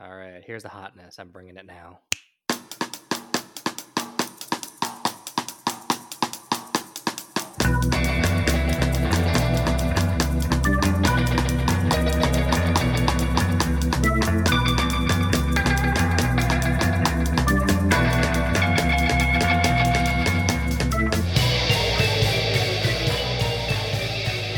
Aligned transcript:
All 0.00 0.16
right, 0.16 0.42
here's 0.46 0.62
the 0.62 0.70
hotness. 0.70 1.18
I'm 1.18 1.28
bringing 1.28 1.56
it 1.56 1.66
now. 1.66 2.00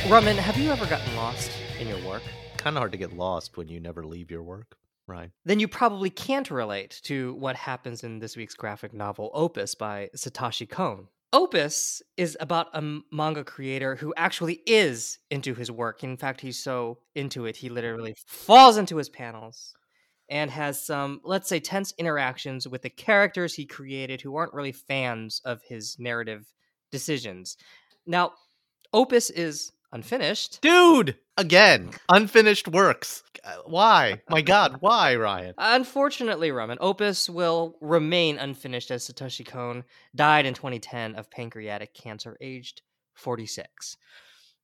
Roman, 0.09 0.37
have 0.37 0.57
you 0.57 0.71
ever 0.71 0.87
gotten 0.87 1.17
lost 1.17 1.51
in 1.81 1.89
your 1.89 1.99
work? 2.07 2.23
Kind 2.57 2.77
of 2.77 2.81
hard 2.83 2.93
to 2.93 2.99
get 2.99 3.17
lost 3.17 3.57
when 3.57 3.67
you 3.67 3.81
never 3.81 4.07
leave 4.07 4.31
your 4.31 4.45
work, 4.45 4.77
right? 5.07 5.31
Then 5.45 5.61
you 5.61 5.69
probably 5.69 6.11
can't 6.11 6.51
relate 6.51 7.01
to 7.05 7.35
what 7.35 7.57
happens 7.57 8.05
in 8.05 8.19
this 8.19 8.37
week's 8.37 8.55
graphic 8.55 8.93
novel 8.93 9.31
Opus 9.35 9.75
by 9.75 10.11
Satoshi 10.17 10.69
Kon. 10.69 11.09
Opus 11.33 12.01
is 12.17 12.37
about 12.39 12.69
a 12.75 13.01
manga 13.11 13.43
creator 13.43 13.97
who 13.97 14.15
actually 14.17 14.61
is 14.67 15.19
into 15.31 15.55
his 15.55 15.71
work. 15.71 16.05
In 16.05 16.17
fact, 16.17 16.41
he's 16.41 16.63
so 16.63 16.99
into 17.17 17.47
it, 17.47 17.57
he 17.57 17.69
literally 17.69 18.15
falls 18.27 18.77
into 18.77 18.97
his 18.97 19.09
panels 19.09 19.75
and 20.31 20.51
has 20.51 20.81
some, 20.81 21.21
let's 21.25 21.49
say, 21.49 21.61
tense 21.61 21.93
interactions 21.99 22.69
with 22.69 22.83
the 22.83 22.91
characters 22.91 23.55
he 23.55 23.67
created 23.67 24.21
who 24.21 24.37
aren't 24.37 24.55
really 24.55 24.73
fans 24.73 25.41
of 25.45 25.61
his 25.63 25.97
narrative 25.99 26.47
decisions. 26.91 27.57
Now, 28.07 28.33
Opus 28.93 29.29
is 29.31 29.73
unfinished. 29.95 30.61
Dude, 30.61 31.17
again, 31.37 31.91
unfinished 32.09 32.69
works. 32.69 33.23
Uh, 33.45 33.55
Why? 33.67 34.21
My 34.29 34.43
God, 34.43 34.77
why, 34.81 35.15
Ryan? 35.15 35.55
Unfortunately, 35.57 36.51
Roman, 36.51 36.79
Opus 36.81 37.31
will 37.31 37.77
remain 37.81 38.39
unfinished 38.39 38.91
as 38.91 39.09
Satoshi 39.09 39.47
Kon 39.47 39.85
died 40.15 40.47
in 40.47 40.55
2010 40.55 41.15
of 41.15 41.31
pancreatic 41.31 41.95
cancer, 41.95 42.37
aged 42.41 42.83
46. 43.15 43.97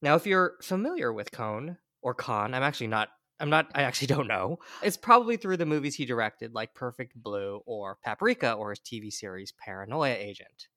Now, 0.02 0.16
if 0.16 0.27
you're 0.27 0.55
familiar 0.62 1.12
with 1.12 1.30
Kon 1.30 1.78
or 2.02 2.14
Khan, 2.14 2.52
I'm 2.52 2.62
actually 2.62 2.88
not. 2.88 3.08
I'm 3.38 3.50
not. 3.50 3.70
I 3.74 3.83
actually 3.83 4.08
don't 4.08 4.27
know. 4.27 4.58
It's 4.83 4.96
probably 4.98 5.36
through 5.36 5.56
the 5.58 5.66
movies 5.66 5.94
he 5.94 6.05
directed, 6.05 6.55
like 6.55 6.74
Perfect 6.74 7.14
Blue 7.14 7.62
or 7.64 7.96
Paprika, 8.05 8.52
or 8.52 8.70
his 8.70 8.80
TV 8.80 9.10
series 9.12 9.52
Paranoia 9.52 10.14
Agent. 10.14 10.68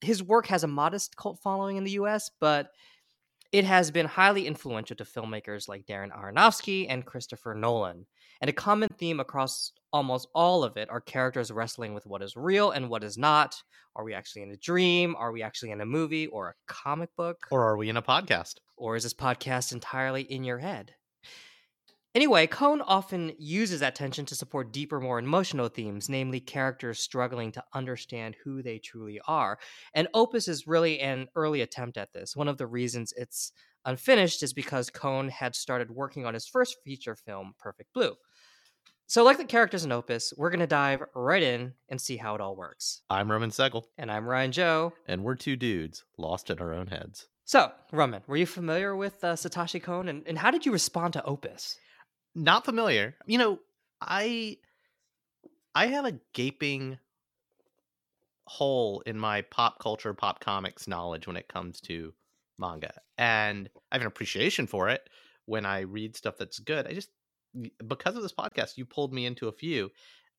His 0.00 0.22
work 0.22 0.48
has 0.48 0.64
a 0.64 0.68
modest 0.68 1.16
cult 1.16 1.38
following 1.42 1.76
in 1.76 1.84
the 1.84 1.92
U.S., 1.92 2.30
but 2.40 2.70
it 3.52 3.64
has 3.64 3.90
been 3.90 4.06
highly 4.06 4.46
influential 4.46 4.96
to 4.96 5.04
filmmakers 5.04 5.68
like 5.68 5.84
Darren 5.84 6.10
Aronofsky 6.10 6.86
and 6.88 7.04
Christopher 7.04 7.54
Nolan. 7.54 8.06
And 8.40 8.48
a 8.48 8.52
common 8.52 8.88
theme 8.98 9.20
across 9.20 9.72
almost 9.92 10.26
all 10.34 10.64
of 10.64 10.78
it 10.78 10.88
are 10.88 11.02
characters 11.02 11.50
wrestling 11.50 11.92
with 11.92 12.06
what 12.06 12.22
is 12.22 12.34
real 12.34 12.70
and 12.70 12.88
what 12.88 13.04
is 13.04 13.18
not. 13.18 13.62
Are 13.94 14.04
we 14.04 14.14
actually 14.14 14.42
in 14.42 14.50
a 14.50 14.56
dream? 14.56 15.14
Are 15.18 15.32
we 15.32 15.42
actually 15.42 15.70
in 15.70 15.82
a 15.82 15.86
movie 15.86 16.26
or 16.28 16.48
a 16.48 16.54
comic 16.66 17.10
book? 17.14 17.36
Or 17.50 17.62
are 17.62 17.76
we 17.76 17.90
in 17.90 17.98
a 17.98 18.02
podcast? 18.02 18.54
Or 18.78 18.96
is 18.96 19.02
this 19.02 19.14
podcast 19.14 19.72
entirely 19.72 20.22
in 20.22 20.44
your 20.44 20.58
head? 20.58 20.94
Anyway, 22.14 22.46
Kon 22.46 22.82
often 22.82 23.32
uses 23.38 23.80
that 23.80 23.94
tension 23.94 24.26
to 24.26 24.34
support 24.34 24.70
deeper, 24.70 25.00
more 25.00 25.18
emotional 25.18 25.68
themes, 25.68 26.10
namely 26.10 26.40
characters 26.40 26.98
struggling 26.98 27.50
to 27.52 27.64
understand 27.72 28.36
who 28.44 28.62
they 28.62 28.78
truly 28.78 29.18
are. 29.26 29.58
And 29.94 30.08
Opus 30.12 30.46
is 30.46 30.66
really 30.66 31.00
an 31.00 31.28
early 31.34 31.62
attempt 31.62 31.96
at 31.96 32.12
this. 32.12 32.36
One 32.36 32.48
of 32.48 32.58
the 32.58 32.66
reasons 32.66 33.14
it's 33.16 33.52
unfinished 33.86 34.42
is 34.42 34.52
because 34.52 34.90
Kon 34.90 35.30
had 35.30 35.54
started 35.56 35.90
working 35.90 36.26
on 36.26 36.34
his 36.34 36.46
first 36.46 36.76
feature 36.84 37.16
film, 37.16 37.54
Perfect 37.58 37.94
Blue. 37.94 38.14
So, 39.06 39.24
like 39.24 39.38
the 39.38 39.44
characters 39.44 39.84
in 39.84 39.92
Opus, 39.92 40.34
we're 40.36 40.50
going 40.50 40.60
to 40.60 40.66
dive 40.66 41.02
right 41.14 41.42
in 41.42 41.72
and 41.88 41.98
see 42.00 42.18
how 42.18 42.34
it 42.34 42.40
all 42.42 42.56
works. 42.56 43.00
I'm 43.08 43.30
Roman 43.30 43.50
Segel, 43.50 43.84
And 43.96 44.10
I'm 44.12 44.26
Ryan 44.26 44.52
Joe. 44.52 44.92
and 45.06 45.24
we're 45.24 45.34
two 45.34 45.56
dudes 45.56 46.04
lost 46.18 46.50
in 46.50 46.58
our 46.58 46.74
own 46.74 46.88
heads. 46.88 47.26
So, 47.44 47.72
Roman, 47.90 48.22
were 48.26 48.36
you 48.36 48.46
familiar 48.46 48.94
with 48.94 49.22
uh, 49.24 49.34
Satoshi 49.34 49.82
Kon, 49.82 50.08
and, 50.08 50.22
and 50.26 50.38
how 50.38 50.50
did 50.50 50.64
you 50.66 50.72
respond 50.72 51.14
to 51.14 51.24
Opus? 51.24 51.76
Not 52.34 52.64
familiar. 52.64 53.14
You 53.26 53.38
know, 53.38 53.58
I 54.00 54.58
I 55.74 55.86
have 55.86 56.04
a 56.04 56.18
gaping 56.32 56.98
hole 58.46 59.02
in 59.06 59.18
my 59.18 59.42
pop 59.42 59.78
culture, 59.78 60.12
pop 60.14 60.40
comics 60.40 60.88
knowledge 60.88 61.26
when 61.26 61.36
it 61.36 61.48
comes 61.48 61.80
to 61.82 62.12
manga. 62.58 62.92
And 63.18 63.68
I 63.90 63.96
have 63.96 64.02
an 64.02 64.08
appreciation 64.08 64.66
for 64.66 64.88
it 64.88 65.08
when 65.46 65.64
I 65.66 65.80
read 65.80 66.16
stuff 66.16 66.36
that's 66.38 66.58
good. 66.58 66.86
I 66.86 66.92
just 66.92 67.10
because 67.86 68.16
of 68.16 68.22
this 68.22 68.32
podcast, 68.32 68.76
you 68.76 68.86
pulled 68.86 69.12
me 69.12 69.26
into 69.26 69.48
a 69.48 69.52
few 69.52 69.90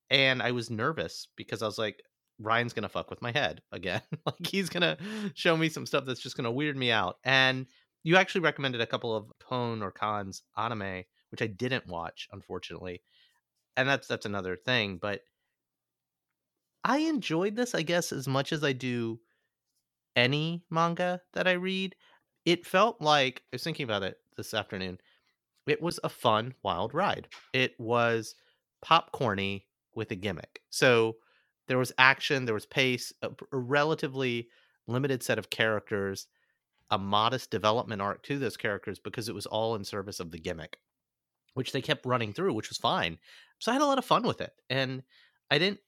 and 0.10 0.42
I 0.42 0.52
was 0.52 0.70
nervous 0.70 1.28
because 1.36 1.62
I 1.62 1.66
was 1.66 1.78
like 1.78 2.04
Ryan's 2.40 2.74
going 2.74 2.84
to 2.84 2.90
fuck 2.90 3.10
with 3.10 3.22
my 3.22 3.32
head 3.32 3.62
again. 3.72 4.02
like 4.26 4.48
he's 4.48 4.70
going 4.70 4.82
to 4.82 4.98
show 5.36 5.56
me 5.56 5.70
some 5.70 5.86
stuff 5.86 6.06
that's 6.06 6.22
just 6.22 6.36
going 6.36 6.46
to 6.46 6.52
weird 6.52 6.78
me 6.78 6.92
out. 6.92 7.18
And 7.24 7.68
you 8.04 8.18
actually 8.18 8.42
recommended 8.42 8.82
a 8.82 8.88
couple 8.88 9.16
of 9.16 9.32
Pone 9.40 9.82
or 9.82 9.92
Khan's 9.92 10.44
anime 10.58 11.04
which 11.34 11.42
I 11.42 11.48
didn't 11.48 11.88
watch, 11.88 12.30
unfortunately. 12.32 13.02
And 13.76 13.90
that's 13.90 14.08
that's 14.08 14.28
another 14.28 14.56
thing, 14.56 15.00
but 15.02 15.22
I 16.84 17.00
enjoyed 17.00 17.56
this, 17.56 17.74
I 17.74 17.82
guess, 17.82 18.12
as 18.12 18.28
much 18.28 18.54
as 18.54 18.64
I 18.64 18.74
do 18.74 19.20
any 20.16 20.64
manga 20.70 21.22
that 21.34 21.48
I 21.48 21.54
read. 21.54 21.96
It 22.46 22.68
felt 22.68 23.02
like 23.02 23.42
I 23.46 23.56
was 23.56 23.64
thinking 23.64 23.86
about 23.86 24.04
it 24.04 24.18
this 24.38 24.54
afternoon. 24.54 25.00
It 25.66 25.82
was 25.82 26.00
a 26.04 26.10
fun, 26.10 26.54
wild 26.62 26.94
ride. 26.94 27.30
It 27.52 27.74
was 27.80 28.36
popcorny 28.86 29.64
with 29.96 30.12
a 30.12 30.16
gimmick. 30.16 30.62
So 30.70 31.16
there 31.68 31.80
was 31.80 31.94
action, 31.98 32.46
there 32.46 32.54
was 32.54 32.68
pace, 32.68 33.12
a, 33.24 33.32
a 33.52 33.58
relatively 33.58 34.50
limited 34.86 35.24
set 35.24 35.40
of 35.40 35.50
characters, 35.50 36.28
a 36.92 37.00
modest 37.00 37.50
development 37.50 38.04
arc 38.04 38.22
to 38.24 38.38
those 38.38 38.56
characters 38.56 39.00
because 39.00 39.30
it 39.30 39.34
was 39.34 39.48
all 39.48 39.74
in 39.74 39.84
service 39.84 40.20
of 40.20 40.30
the 40.30 40.38
gimmick 40.38 40.78
which 41.54 41.72
they 41.72 41.82
kept 41.82 42.06
running 42.06 42.34
through, 42.34 42.54
which 42.54 42.70
was 42.70 42.78
fine. 42.78 43.18
So 43.60 43.72
I 43.72 43.76
had 43.76 43.82
a 43.82 43.86
lot 43.86 43.98
of 43.98 44.06
fun 44.06 44.24
with 44.24 44.42
it. 44.42 44.52
And 44.70 45.04
I 45.50 45.58
didn't, 45.58 45.80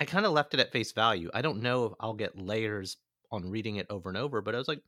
I 0.00 0.04
kind 0.04 0.26
of 0.26 0.32
left 0.32 0.54
it 0.54 0.60
at 0.60 0.72
face 0.72 0.92
value. 0.92 1.30
I 1.34 1.42
don't 1.42 1.62
know 1.62 1.86
if 1.86 1.92
I'll 2.00 2.14
get 2.14 2.38
layers 2.38 2.96
on 3.30 3.50
reading 3.50 3.76
it 3.76 3.86
over 3.90 4.08
and 4.08 4.18
over, 4.18 4.40
but 4.40 4.54
I 4.54 4.58
was 4.58 4.68
like, 4.68 4.80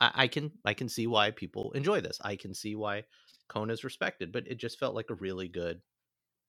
I, 0.00 0.10
I 0.14 0.28
can, 0.28 0.52
I 0.64 0.74
can 0.74 0.88
see 0.88 1.06
why 1.06 1.30
people 1.30 1.72
enjoy 1.72 2.00
this. 2.00 2.18
I 2.22 2.36
can 2.36 2.54
see 2.54 2.74
why 2.74 3.04
Kona 3.48 3.72
is 3.72 3.84
respected, 3.84 4.32
but 4.32 4.46
it 4.46 4.58
just 4.58 4.78
felt 4.78 4.94
like 4.94 5.10
a 5.10 5.14
really 5.14 5.48
good 5.48 5.80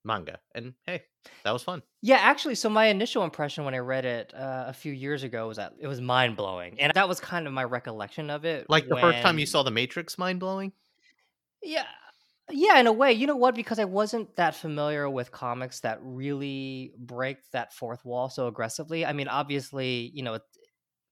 manga. 0.04 0.40
And 0.56 0.74
hey, 0.86 1.04
that 1.44 1.52
was 1.52 1.64
fun. 1.64 1.84
Yeah, 2.02 2.18
actually, 2.18 2.56
so 2.56 2.70
my 2.70 2.86
initial 2.86 3.24
impression 3.24 3.66
when 3.66 3.76
I 3.76 3.80
read 3.80 4.06
it 4.06 4.34
uh, 4.34 4.66
a 4.68 4.74
few 4.74 4.94
years 4.94 5.24
ago 5.24 5.48
was 5.48 5.58
that 5.58 5.74
it 5.80 5.88
was 5.88 6.02
mind 6.02 6.36
blowing, 6.36 6.80
and 6.80 6.92
that 6.96 7.08
was 7.08 7.20
kind 7.20 7.46
of 7.46 7.54
my 7.54 7.64
recollection 7.64 8.30
of 8.30 8.46
it. 8.46 8.70
Like 8.70 8.88
the 8.88 8.98
first 8.98 9.22
time 9.22 9.38
you 9.38 9.46
saw 9.46 9.64
The 9.64 9.72
Matrix 9.72 10.18
mind 10.18 10.40
blowing? 10.40 10.72
Yeah. 11.62 11.86
Yeah, 12.50 12.80
in 12.80 12.88
a 12.88 12.94
way. 12.94 13.12
You 13.12 13.28
know 13.28 13.36
what? 13.36 13.56
Because 13.56 13.78
I 13.78 13.86
wasn't 13.86 14.36
that 14.38 14.56
familiar 14.56 15.10
with 15.10 15.32
comics 15.32 15.82
that 15.82 16.00
really 16.02 16.94
break 16.98 17.40
that 17.52 17.74
fourth 17.74 18.06
wall 18.06 18.30
so 18.30 18.48
aggressively. 18.48 19.06
I 19.06 19.12
mean, 19.12 19.28
obviously, 19.28 20.12
you 20.14 20.24
know, 20.24 20.36
it, 20.36 20.44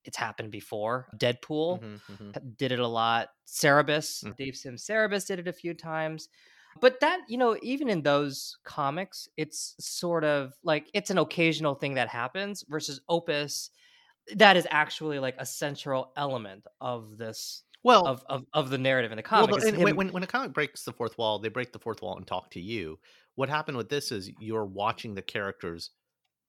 it's 0.06 0.18
happened 0.18 0.52
before. 0.52 1.08
Deadpool 1.18 1.82
Mhm, 1.82 2.02
mhm. 2.08 2.36
did 2.58 2.72
it 2.72 2.80
a 2.80 2.88
lot. 2.88 3.30
Cerebus, 3.48 4.24
Mm. 4.24 4.36
Dave 4.38 4.56
Sim's 4.56 4.86
Cerebus 4.86 5.28
did 5.28 5.40
it 5.40 5.48
a 5.48 5.54
few 5.54 5.74
times. 5.74 6.30
But 6.82 7.00
that, 7.02 7.22
you 7.30 7.38
know, 7.38 7.58
even 7.62 7.90
in 7.90 8.04
those 8.04 8.58
comics, 8.64 9.28
it's 9.38 9.76
sort 9.80 10.24
of 10.24 10.54
like 10.64 10.90
it's 10.94 11.10
an 11.10 11.18
occasional 11.18 11.76
thing 11.76 11.96
that 11.96 12.10
happens 12.10 12.64
versus 12.70 13.02
Opus 13.10 13.72
that 14.36 14.58
is 14.58 14.68
actually 14.72 15.20
like 15.20 15.36
a 15.38 15.46
central 15.46 16.12
element 16.18 16.66
of 16.82 17.18
this 17.18 17.64
Well, 17.86 18.08
of 18.08 18.24
of, 18.28 18.46
of 18.54 18.70
the 18.70 18.78
narrative 18.78 19.12
in 19.12 19.18
the 19.18 19.24
comic. 19.24 19.52
the- 19.52 19.56
It's 19.58 19.66
and 19.68 19.78
when, 19.78 19.88
him- 19.90 19.96
when 19.98 20.10
when 20.10 20.24
a 20.24 20.28
comic 20.28 20.54
breaks 20.54 20.84
the 20.84 20.92
fourth 20.92 21.18
wall, 21.18 21.40
they 21.40 21.50
break 21.50 21.72
the 21.72 21.80
fourth 21.80 22.02
wall 22.02 22.18
and 22.18 22.26
talk 22.26 22.50
to 22.52 22.60
you. 22.60 23.00
What 23.36 23.48
happened 23.50 23.78
with 23.78 23.90
this 23.90 24.12
is 24.12 24.32
you're 24.40 24.66
watching 24.66 25.14
the 25.14 25.22
characters 25.22 25.92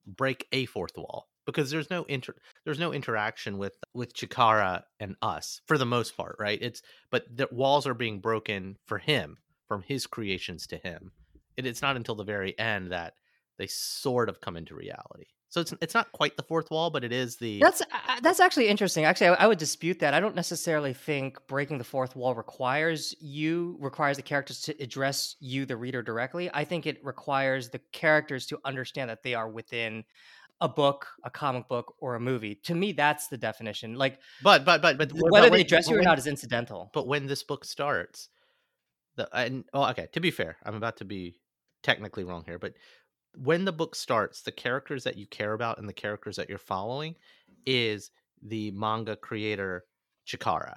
break 0.06 0.46
a 0.52 0.66
fourth 0.66 0.96
wall 0.96 1.28
because 1.44 1.70
there's 1.70 1.90
no 1.90 2.05
inter 2.05 2.34
there's 2.64 2.78
no 2.78 2.93
interaction 2.93 3.58
with 3.58 3.76
with 3.93 4.14
Chikara 4.14 4.82
and 5.00 5.14
us 5.20 5.61
for 5.66 5.78
the 5.78 5.87
most 5.87 6.16
part, 6.16 6.37
right? 6.38 6.58
It's 6.62 6.81
but 7.11 7.25
the 7.37 7.49
walls 7.52 7.87
are 7.87 7.94
being 7.94 8.20
broken 8.20 8.76
for 8.87 8.99
him 8.99 9.37
from 9.69 9.82
his 9.82 10.06
creations 10.06 10.66
to 10.69 10.76
him. 10.78 11.12
And 11.58 11.66
it's 11.66 11.82
not 11.82 11.96
until 11.96 12.14
the 12.14 12.25
very 12.25 12.58
end 12.58 12.93
that 12.93 13.14
they 13.58 13.66
sort 13.66 14.28
of 14.28 14.40
come 14.40 14.56
into 14.56 14.75
reality. 14.75 15.26
So 15.56 15.62
it's 15.62 15.73
it's 15.81 15.94
not 15.94 16.12
quite 16.12 16.37
the 16.37 16.43
fourth 16.43 16.70
wall, 16.70 16.91
but 16.91 17.03
it 17.03 17.12
is 17.12 17.37
the 17.37 17.58
That's 17.61 17.81
uh, 17.81 18.20
that's 18.20 18.41
actually 18.41 18.69
interesting. 18.69 19.06
Actually, 19.06 19.29
I, 19.29 19.44
I 19.44 19.47
would 19.47 19.56
dispute 19.56 20.00
that. 20.00 20.12
I 20.12 20.20
don't 20.20 20.37
necessarily 20.37 20.93
think 20.93 21.38
breaking 21.47 21.79
the 21.79 21.85
fourth 21.85 22.14
wall 22.14 22.35
requires 22.35 23.14
you 23.23 23.79
requires 23.81 24.19
the 24.19 24.23
characters 24.23 24.61
to 24.62 24.82
address 24.82 25.35
you, 25.41 25.64
the 25.64 25.79
reader, 25.79 26.03
directly. 26.03 26.50
I 26.53 26.64
think 26.64 26.87
it 26.87 27.03
requires 27.03 27.70
the 27.70 27.81
characters 27.93 28.44
to 28.49 28.58
understand 28.67 29.08
that 29.08 29.23
they 29.23 29.32
are 29.32 29.49
within 29.49 30.05
a 30.61 30.69
book, 30.69 31.06
a 31.25 31.31
comic 31.31 31.69
book, 31.69 31.94
or 32.00 32.17
a 32.17 32.20
movie. 32.20 32.56
To 32.64 32.75
me, 32.75 32.93
that's 32.93 33.29
the 33.29 33.38
definition. 33.38 33.94
Like 33.94 34.20
but 34.43 34.67
but 34.67 34.82
but 34.82 34.99
but 34.99 35.09
but 35.09 35.31
whether 35.31 35.44
when- 35.44 35.52
they 35.52 35.62
address 35.62 35.87
but 35.87 35.93
you 35.93 35.97
or 35.97 36.00
when- 36.00 36.05
not 36.05 36.19
is 36.19 36.26
incidental. 36.26 36.91
But 36.93 37.06
when 37.06 37.29
this 37.29 37.43
book 37.43 37.64
starts, 37.64 38.29
the 39.17 39.26
and 39.35 39.64
oh, 39.73 39.88
okay. 39.88 40.09
To 40.12 40.20
be 40.20 40.31
fair, 40.31 40.59
I'm 40.67 40.75
about 40.75 40.99
to 40.99 41.06
be 41.06 41.41
technically 41.82 42.25
wrong 42.25 42.43
here, 42.44 42.59
but 42.59 42.75
when 43.43 43.65
the 43.65 43.73
book 43.73 43.94
starts, 43.94 44.43
the 44.43 44.53
characters 44.53 45.05
that 45.05 45.17
you 45.17 45.27
care 45.27 45.53
about 45.53 45.79
and 45.79 45.88
the 45.88 45.93
characters 45.93 46.37
that 46.37 46.49
you're 46.49 46.59
following 46.59 47.15
is 47.67 48.11
the 48.43 48.71
manga 48.73 49.17
creator 49.17 49.85
Chikara. 50.27 50.75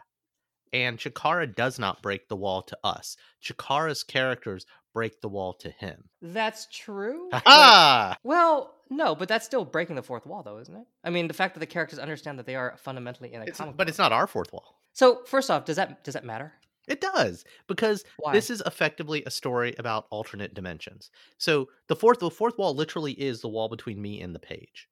And 0.72 0.98
Chikara 1.00 1.54
does 1.56 1.80
not 1.80 2.02
break 2.02 2.28
the 2.28 2.36
wall 2.36 2.62
to 2.64 2.78
us. 2.84 3.18
Chikara's 3.44 4.04
characters 4.04 4.66
break 4.94 5.22
the 5.22 5.30
wall 5.30 5.54
to 5.54 5.70
him. 5.70 6.04
That's 6.22 6.68
true. 6.72 7.30
Ah! 7.46 8.16
well, 8.24 8.76
no, 8.90 9.16
but 9.16 9.28
that's 9.28 9.46
still 9.46 9.66
breaking 9.66 9.96
the 9.96 10.04
fourth 10.04 10.26
wall, 10.26 10.44
though, 10.44 10.58
isn't 10.60 10.76
it? 10.76 10.86
I 11.04 11.10
mean, 11.10 11.28
the 11.28 11.34
fact 11.34 11.54
that 11.56 11.60
the 11.60 11.66
characters 11.66 12.00
understand 12.00 12.38
that 12.40 12.46
they 12.46 12.56
are 12.56 12.76
fundamentally 12.78 13.34
in 13.34 13.42
a 13.42 13.44
It's- 13.44 13.58
comic, 13.58 13.78
but 13.78 13.86
book. 13.86 13.90
it's 13.90 13.98
not 14.00 14.12
our 14.12 14.28
fourth 14.28 14.52
wall. 14.54 14.76
So, 14.94 15.24
first 15.26 15.50
off, 15.52 15.66
does 15.66 15.76
that 15.78 16.04
does 16.04 16.16
that 16.16 16.26
matter? 16.26 16.54
It 16.90 17.02
does 17.02 17.46
because 17.68 18.04
Why? 18.18 18.34
this 18.34 18.50
is 18.50 18.64
effectively 18.66 19.24
a 19.24 19.32
story 19.32 19.76
about 19.78 20.08
alternate 20.10 20.56
dimensions. 20.56 21.12
So 21.38 21.70
the 21.88 21.96
fourth 21.96 22.20
the 22.20 22.32
fourth 22.32 22.58
wall 22.58 22.76
literally 22.76 23.14
is 23.14 23.42
the 23.42 23.48
wall 23.48 23.70
between 23.70 24.02
me 24.02 24.20
and 24.22 24.34
the 24.34 24.40
page. 24.40 24.90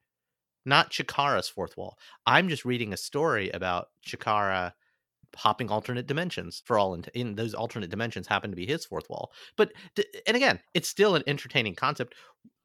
Not 0.63 0.91
Chikara's 0.91 1.49
fourth 1.49 1.75
wall. 1.75 1.97
I'm 2.25 2.49
just 2.49 2.65
reading 2.65 2.93
a 2.93 2.97
story 2.97 3.49
about 3.49 3.87
Chikara 4.05 4.73
hopping 5.35 5.69
alternate 5.69 6.07
dimensions 6.07 6.61
for 6.65 6.77
all 6.77 6.93
in, 6.93 7.03
in 7.13 7.35
those 7.35 7.53
alternate 7.53 7.89
dimensions 7.89 8.27
happen 8.27 8.49
to 8.51 8.55
be 8.55 8.65
his 8.65 8.85
fourth 8.85 9.09
wall. 9.09 9.31
But 9.55 9.73
and 10.27 10.37
again, 10.37 10.59
it's 10.75 10.87
still 10.87 11.15
an 11.15 11.23
entertaining 11.25 11.75
concept. 11.75 12.13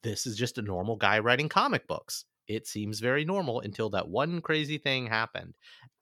This 0.02 0.26
is 0.26 0.36
just 0.36 0.58
a 0.58 0.62
normal 0.62 0.96
guy 0.96 1.20
writing 1.20 1.48
comic 1.48 1.86
books. 1.86 2.26
It 2.48 2.66
seems 2.66 3.00
very 3.00 3.24
normal 3.24 3.60
until 3.60 3.88
that 3.90 4.08
one 4.08 4.42
crazy 4.42 4.76
thing 4.76 5.06
happened. 5.06 5.54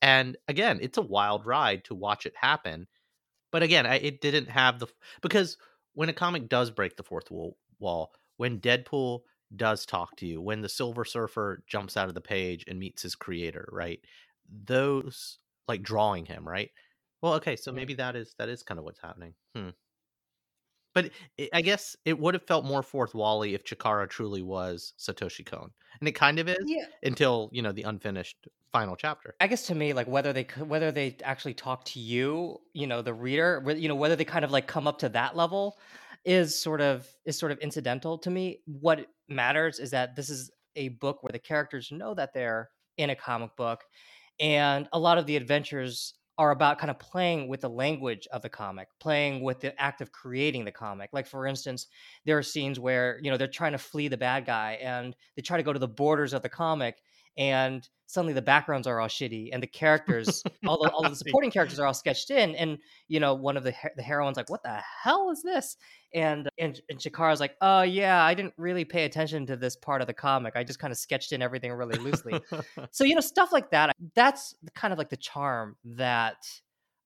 And 0.03 0.37
again, 0.49 0.81
it's 0.83 0.99
a 0.99 1.03
wild 1.03 1.47
ride 1.47 1.85
to 1.85 1.95
watch 1.95 2.27
it 2.27 2.35
happen 2.35 2.89
but 3.51 3.63
again 3.63 3.87
I, 3.87 3.97
it 3.97 4.21
didn't 4.21 4.49
have 4.49 4.79
the 4.79 4.87
because 5.23 5.57
when 5.95 6.09
a 6.09 6.13
comic 6.13 6.49
does 6.49 6.71
break 6.71 6.97
the 6.97 7.03
fourth 7.03 7.31
wall, 7.31 7.57
wall 7.79 8.13
when 8.37 8.61
deadpool 8.61 9.21
does 9.55 9.85
talk 9.85 10.17
to 10.17 10.27
you 10.27 10.41
when 10.41 10.61
the 10.61 10.69
silver 10.69 11.05
surfer 11.05 11.63
jumps 11.67 11.97
out 11.97 12.09
of 12.09 12.15
the 12.15 12.21
page 12.21 12.65
and 12.69 12.79
meets 12.79 13.03
his 13.03 13.15
creator 13.15 13.69
right 13.73 14.01
those 14.65 15.39
like 15.69 15.83
drawing 15.83 16.27
him 16.27 16.47
right? 16.47 16.71
Well 17.23 17.35
okay 17.35 17.57
so 17.57 17.73
maybe 17.73 17.95
that 17.95 18.17
is 18.17 18.35
that 18.39 18.49
is 18.49 18.63
kind 18.63 18.79
of 18.79 18.85
what's 18.85 19.01
happening. 19.01 19.35
Hmm 19.55 19.71
but 20.95 21.11
it, 21.39 21.49
i 21.53 21.61
guess 21.63 21.97
it 22.05 22.19
would 22.19 22.35
have 22.35 22.43
felt 22.47 22.65
more 22.65 22.83
fourth 22.83 23.15
wally 23.15 23.55
if 23.55 23.65
chikara 23.65 24.09
truly 24.09 24.43
was 24.43 24.95
satoshi 24.99 25.45
kon 25.45 25.71
and 26.01 26.09
it 26.09 26.13
kind 26.13 26.39
of 26.39 26.49
is 26.49 26.59
Yeah, 26.59 26.87
until 27.03 27.49
you 27.53 27.63
know 27.63 27.73
the 27.73 27.83
unfinished 27.83 28.49
final 28.73 28.97
chapter 28.97 29.37
I 29.41 29.47
guess 29.47 29.67
to 29.69 29.75
me, 29.75 29.95
like 29.95 30.07
whether 30.07 30.33
they 30.33 30.47
whether 30.59 30.93
they 30.93 31.17
actually 31.25 31.55
talk 31.55 31.85
to 31.87 32.01
you, 32.01 32.61
you 32.75 32.87
know, 32.87 33.01
the 33.01 33.15
reader, 33.15 33.63
you 33.77 33.89
know, 33.89 33.95
whether 33.95 34.17
they 34.17 34.25
kind 34.25 34.45
of 34.45 34.51
like 34.51 34.67
come 34.67 34.87
up 34.87 34.99
to 34.99 35.09
that 35.11 35.35
level, 35.35 35.79
is 36.25 36.61
sort 36.61 36.83
of 36.83 37.09
is 37.25 37.39
sort 37.39 37.51
of 37.53 37.59
incidental 37.59 38.19
to 38.19 38.31
me. 38.31 38.61
What 38.67 39.07
matters 39.29 39.79
is 39.79 39.91
that 39.93 40.15
this 40.15 40.29
is 40.29 40.51
a 40.77 40.89
book 40.91 41.23
where 41.23 41.33
the 41.33 41.39
characters 41.39 41.91
know 41.91 42.15
that 42.15 42.35
they're 42.35 42.71
in 42.99 43.09
a 43.09 43.17
comic 43.17 43.57
book, 43.57 43.85
and 44.39 44.89
a 44.93 44.99
lot 44.99 45.17
of 45.17 45.25
the 45.27 45.37
adventures 45.37 46.15
are 46.41 46.53
about 46.53 46.79
kind 46.79 46.91
of 46.91 46.99
playing 46.99 47.49
with 47.49 47.61
the 47.61 47.69
language 47.69 48.27
of 48.33 48.41
the 48.41 48.49
comic, 48.49 48.89
playing 48.99 49.43
with 49.43 49.61
the 49.61 49.79
act 49.79 50.01
of 50.01 50.11
creating 50.11 50.65
the 50.65 50.73
comic. 50.73 51.11
Like 51.13 51.27
for 51.27 51.47
instance, 51.47 51.87
there 52.25 52.39
are 52.39 52.43
scenes 52.43 52.81
where 52.81 53.21
you 53.23 53.31
know 53.31 53.37
they're 53.37 53.47
trying 53.47 53.73
to 53.73 53.79
flee 53.79 54.09
the 54.09 54.17
bad 54.17 54.47
guy, 54.47 54.79
and 54.81 55.15
they 55.37 55.43
try 55.43 55.59
to 55.59 55.63
go 55.63 55.75
to 55.75 55.79
the 55.79 55.87
borders 55.87 56.33
of 56.33 56.41
the 56.41 56.49
comic, 56.49 57.03
and 57.41 57.89
suddenly 58.07 58.35
the 58.35 58.43
backgrounds 58.43 58.87
are 58.87 59.01
all 59.01 59.09
shitty 59.09 59.49
and 59.53 59.63
the 59.63 59.67
characters 59.67 60.45
all 60.67 60.83
the, 60.83 60.91
all 60.91 61.03
the 61.03 61.17
supporting 61.17 61.51
characters 61.51 61.81
are 61.81 61.87
all 61.87 61.95
sketched 61.95 62.31
in 62.31 62.55
and 62.55 62.79
you 63.09 63.19
know 63.19 63.35
one 63.35 63.57
of 63.57 63.65
the 63.65 63.75
the 63.97 64.03
heroines 64.03 64.37
like 64.37 64.51
what 64.51 64.63
the 64.63 64.79
hell 65.03 65.31
is 65.31 65.43
this? 65.43 65.77
and 66.15 66.49
and 66.59 66.81
and 66.91 66.99
Chikara's 66.99 67.41
like 67.41 67.57
oh 67.61 67.83
yeah 67.83 68.23
I 68.23 68.35
didn't 68.35 68.55
really 68.57 68.85
pay 68.85 69.05
attention 69.05 69.47
to 69.47 69.57
this 69.57 69.77
part 69.77 70.01
of 70.01 70.07
the 70.07 70.13
comic. 70.13 70.55
I 70.57 70.65
just 70.65 70.79
kind 70.79 70.93
of 70.93 70.99
sketched 70.99 71.33
in 71.33 71.41
everything 71.41 71.73
really 71.73 71.99
loosely. 71.99 72.41
So 72.91 73.05
you 73.05 73.15
know 73.15 73.21
stuff 73.21 73.53
like 73.53 73.71
that 73.71 73.95
that's 74.15 74.55
kind 74.75 74.93
of 74.93 74.99
like 74.99 75.09
the 75.09 75.17
charm 75.17 75.77
that 75.85 76.37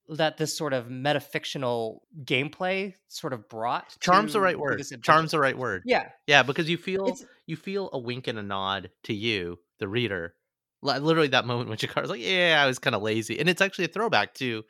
that 0.08 0.36
this 0.36 0.56
sort 0.56 0.72
of 0.72 0.86
metafictional 0.86 2.00
gameplay 2.24 2.94
sort 3.08 3.32
of 3.32 3.48
brought 3.48 3.96
charm's 4.00 4.32
the 4.34 4.40
right 4.40 4.58
word 4.58 4.82
charm's 5.02 5.30
the 5.30 5.38
right 5.38 5.56
word 5.56 5.82
yeah 5.86 6.08
Yeah, 6.26 6.42
because 6.42 6.68
you 6.68 6.76
feel 6.76 7.06
it's 7.06 7.24
you 7.46 7.56
feel 7.56 7.90
a 7.92 7.98
wink 7.98 8.26
and 8.26 8.38
a 8.38 8.42
nod 8.42 8.90
to 9.04 9.14
you, 9.14 9.58
the 9.78 9.88
reader. 9.88 10.34
Literally 10.82 11.28
that 11.28 11.46
moment 11.46 11.68
when 11.68 11.78
Chikara's 11.78 12.10
like, 12.10 12.20
"Yeah, 12.22 12.60
I 12.62 12.66
was 12.66 12.78
kind 12.78 12.94
of 12.94 13.02
lazy," 13.02 13.38
and 13.38 13.48
it's 13.48 13.62
actually 13.62 13.86
a 13.86 13.88
throwback 13.88 14.34
to 14.34 14.64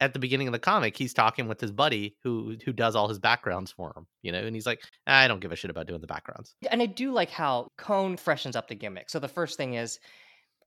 at 0.00 0.14
the 0.14 0.18
beginning 0.18 0.48
of 0.48 0.52
the 0.52 0.58
comic. 0.58 0.96
He's 0.96 1.14
talking 1.14 1.46
with 1.46 1.60
his 1.60 1.70
buddy 1.70 2.16
who 2.22 2.56
who 2.64 2.72
does 2.72 2.96
all 2.96 3.08
his 3.08 3.18
backgrounds 3.18 3.70
for 3.70 3.92
him, 3.96 4.06
you 4.22 4.32
know, 4.32 4.40
and 4.40 4.54
he's 4.54 4.66
like, 4.66 4.82
"I 5.06 5.28
don't 5.28 5.40
give 5.40 5.52
a 5.52 5.56
shit 5.56 5.70
about 5.70 5.86
doing 5.86 6.00
the 6.00 6.06
backgrounds." 6.06 6.54
and 6.70 6.80
I 6.80 6.86
do 6.86 7.12
like 7.12 7.30
how 7.30 7.68
Kon 7.76 8.16
freshens 8.16 8.56
up 8.56 8.68
the 8.68 8.74
gimmick. 8.74 9.10
So 9.10 9.18
the 9.18 9.28
first 9.28 9.56
thing 9.58 9.74
is, 9.74 9.98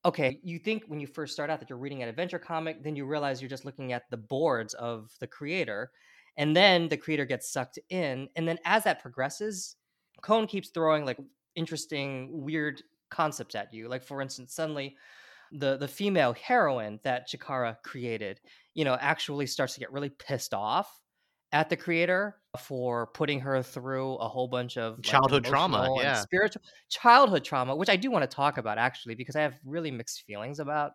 okay, 0.06 0.40
you 0.44 0.60
think 0.60 0.86
when 0.88 1.00
you 1.00 1.08
first 1.08 1.34
start 1.34 1.50
out 1.50 1.60
that 1.60 1.70
you're 1.70 1.80
reading 1.80 2.04
an 2.04 2.10
adventure 2.10 2.40
comic, 2.40 2.84
then 2.84 2.96
you 2.96 3.06
realize 3.06 3.42
you're 3.42 3.50
just 3.50 3.66
looking 3.66 3.92
at 3.94 4.04
the 4.12 4.18
boards 4.18 4.74
of 4.76 5.12
the 5.20 5.28
creator, 5.28 5.92
and 6.38 6.56
then 6.56 6.88
the 6.90 6.98
creator 6.98 7.26
gets 7.26 7.52
sucked 7.52 7.80
in, 7.90 8.30
and 8.36 8.48
then 8.48 8.60
as 8.66 8.84
that 8.84 9.02
progresses, 9.02 9.76
Kon 10.22 10.48
keeps 10.48 10.70
throwing 10.70 11.06
like 11.06 11.20
interesting, 11.56 12.30
weird 12.32 12.82
concepts 13.10 13.56
at 13.56 13.74
you. 13.74 13.88
Like 13.90 14.04
for 14.04 14.22
instance, 14.22 14.54
suddenly 14.54 14.96
the 15.52 15.78
the 15.78 15.88
female 15.88 16.34
heroine 16.34 17.00
that 17.04 17.30
Chikara 17.30 17.78
created, 17.84 18.42
you 18.74 18.86
know, 18.86 18.96
actually 19.00 19.48
starts 19.48 19.74
to 19.76 19.80
get 19.80 19.92
really 19.92 20.10
pissed 20.10 20.54
off 20.54 21.02
at 21.56 21.70
the 21.70 21.78
creator 21.78 22.36
for 22.60 23.08
putting 23.08 23.40
her 23.40 23.64
through 23.64 24.16
a 24.16 24.28
whole 24.28 24.50
bunch 24.50 24.78
of 24.78 24.96
like, 24.96 25.04
Childhood 25.04 25.46
trauma, 25.46 25.88
yeah. 26.02 26.16
spiritual 26.16 26.62
childhood 26.90 27.46
trauma, 27.46 27.74
which 27.74 27.88
I 27.88 27.96
do 27.96 28.12
want 28.12 28.30
to 28.30 28.36
talk 28.36 28.58
about 28.58 28.78
actually 28.78 29.16
because 29.16 29.38
I 29.38 29.42
have 29.42 29.54
really 29.64 29.90
mixed 29.90 30.24
feelings 30.28 30.60
about 30.60 30.92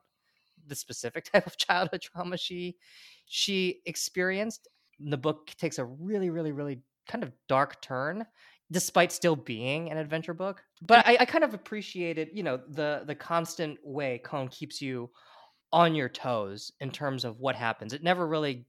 the 0.66 0.74
specific 0.74 1.24
type 1.32 1.46
of 1.46 1.56
childhood 1.56 2.02
trauma 2.02 2.36
she 2.36 2.76
she 3.24 3.80
experienced. 3.86 4.68
The 4.98 5.16
book 5.16 5.50
takes 5.58 5.78
a 5.78 5.84
really, 5.86 6.28
really, 6.28 6.52
really 6.52 6.82
kind 7.08 7.24
of 7.24 7.32
dark 7.48 7.80
turn, 7.80 8.26
despite 8.70 9.12
still 9.12 9.36
being 9.36 9.90
an 9.90 9.96
adventure 9.96 10.34
book. 10.34 10.62
But 10.82 11.06
I, 11.06 11.16
I 11.20 11.24
kind 11.24 11.42
of 11.42 11.54
appreciated, 11.54 12.28
you 12.34 12.42
know, 12.42 12.60
the 12.68 13.04
the 13.06 13.14
constant 13.14 13.78
way 13.82 14.20
Kon 14.22 14.48
keeps 14.48 14.82
you 14.82 15.10
on 15.72 15.94
your 15.94 16.10
toes 16.10 16.70
in 16.80 16.90
terms 16.90 17.24
of 17.24 17.40
what 17.40 17.56
happens. 17.56 17.94
It 17.94 18.02
never 18.02 18.26
really 18.26 18.66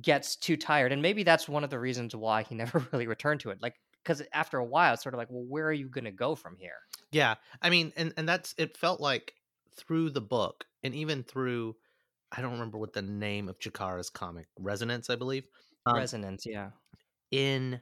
gets 0.00 0.36
too 0.36 0.56
tired, 0.56 0.92
and 0.92 1.02
maybe 1.02 1.22
that's 1.22 1.48
one 1.48 1.64
of 1.64 1.70
the 1.70 1.78
reasons 1.78 2.14
why 2.14 2.42
he 2.42 2.54
never 2.54 2.86
really 2.92 3.06
returned 3.06 3.40
to 3.40 3.50
it. 3.50 3.62
Like, 3.62 3.74
because 4.02 4.22
after 4.32 4.58
a 4.58 4.64
while, 4.64 4.94
it's 4.94 5.02
sort 5.02 5.14
of 5.14 5.18
like, 5.18 5.30
well, 5.30 5.44
where 5.46 5.66
are 5.66 5.72
you 5.72 5.88
going 5.88 6.04
to 6.04 6.10
go 6.10 6.34
from 6.34 6.56
here? 6.58 6.78
Yeah, 7.10 7.34
I 7.62 7.70
mean, 7.70 7.92
and 7.96 8.12
and 8.16 8.28
that's 8.28 8.54
it. 8.58 8.76
Felt 8.76 9.00
like 9.00 9.34
through 9.76 10.10
the 10.10 10.20
book, 10.20 10.64
and 10.82 10.94
even 10.94 11.22
through, 11.22 11.76
I 12.32 12.40
don't 12.40 12.52
remember 12.52 12.78
what 12.78 12.92
the 12.92 13.02
name 13.02 13.48
of 13.48 13.58
Chikara's 13.58 14.10
comic, 14.10 14.46
Resonance, 14.58 15.10
I 15.10 15.16
believe. 15.16 15.44
Um, 15.86 15.96
Resonance, 15.96 16.44
yeah. 16.46 16.70
in 17.30 17.80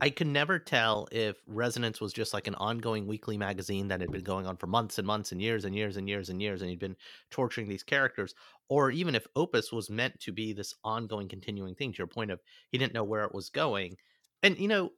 I 0.00 0.10
could 0.10 0.26
never 0.26 0.58
tell 0.58 1.08
if 1.10 1.36
Resonance 1.46 2.00
was 2.00 2.12
just 2.12 2.34
like 2.34 2.46
an 2.46 2.54
ongoing 2.56 3.06
weekly 3.06 3.38
magazine 3.38 3.88
that 3.88 4.00
had 4.00 4.12
been 4.12 4.22
going 4.22 4.46
on 4.46 4.56
for 4.56 4.66
months 4.66 4.98
and 4.98 5.06
months 5.06 5.32
and 5.32 5.40
years 5.40 5.64
and 5.64 5.74
years 5.74 5.96
and 5.96 6.08
years 6.08 6.28
and 6.28 6.40
years 6.40 6.60
and 6.60 6.70
he'd 6.70 6.78
been 6.78 6.96
torturing 7.30 7.68
these 7.68 7.82
characters 7.82 8.34
or 8.68 8.90
even 8.90 9.14
if 9.14 9.26
Opus 9.36 9.72
was 9.72 9.88
meant 9.88 10.18
to 10.20 10.32
be 10.32 10.52
this 10.52 10.74
ongoing 10.84 11.28
continuing 11.28 11.74
thing 11.74 11.92
to 11.92 11.98
your 11.98 12.06
point 12.06 12.30
of 12.30 12.40
he 12.70 12.78
didn't 12.78 12.94
know 12.94 13.04
where 13.04 13.24
it 13.24 13.34
was 13.34 13.48
going. 13.48 13.96
And 14.42 14.58
you 14.58 14.68
know 14.68 14.92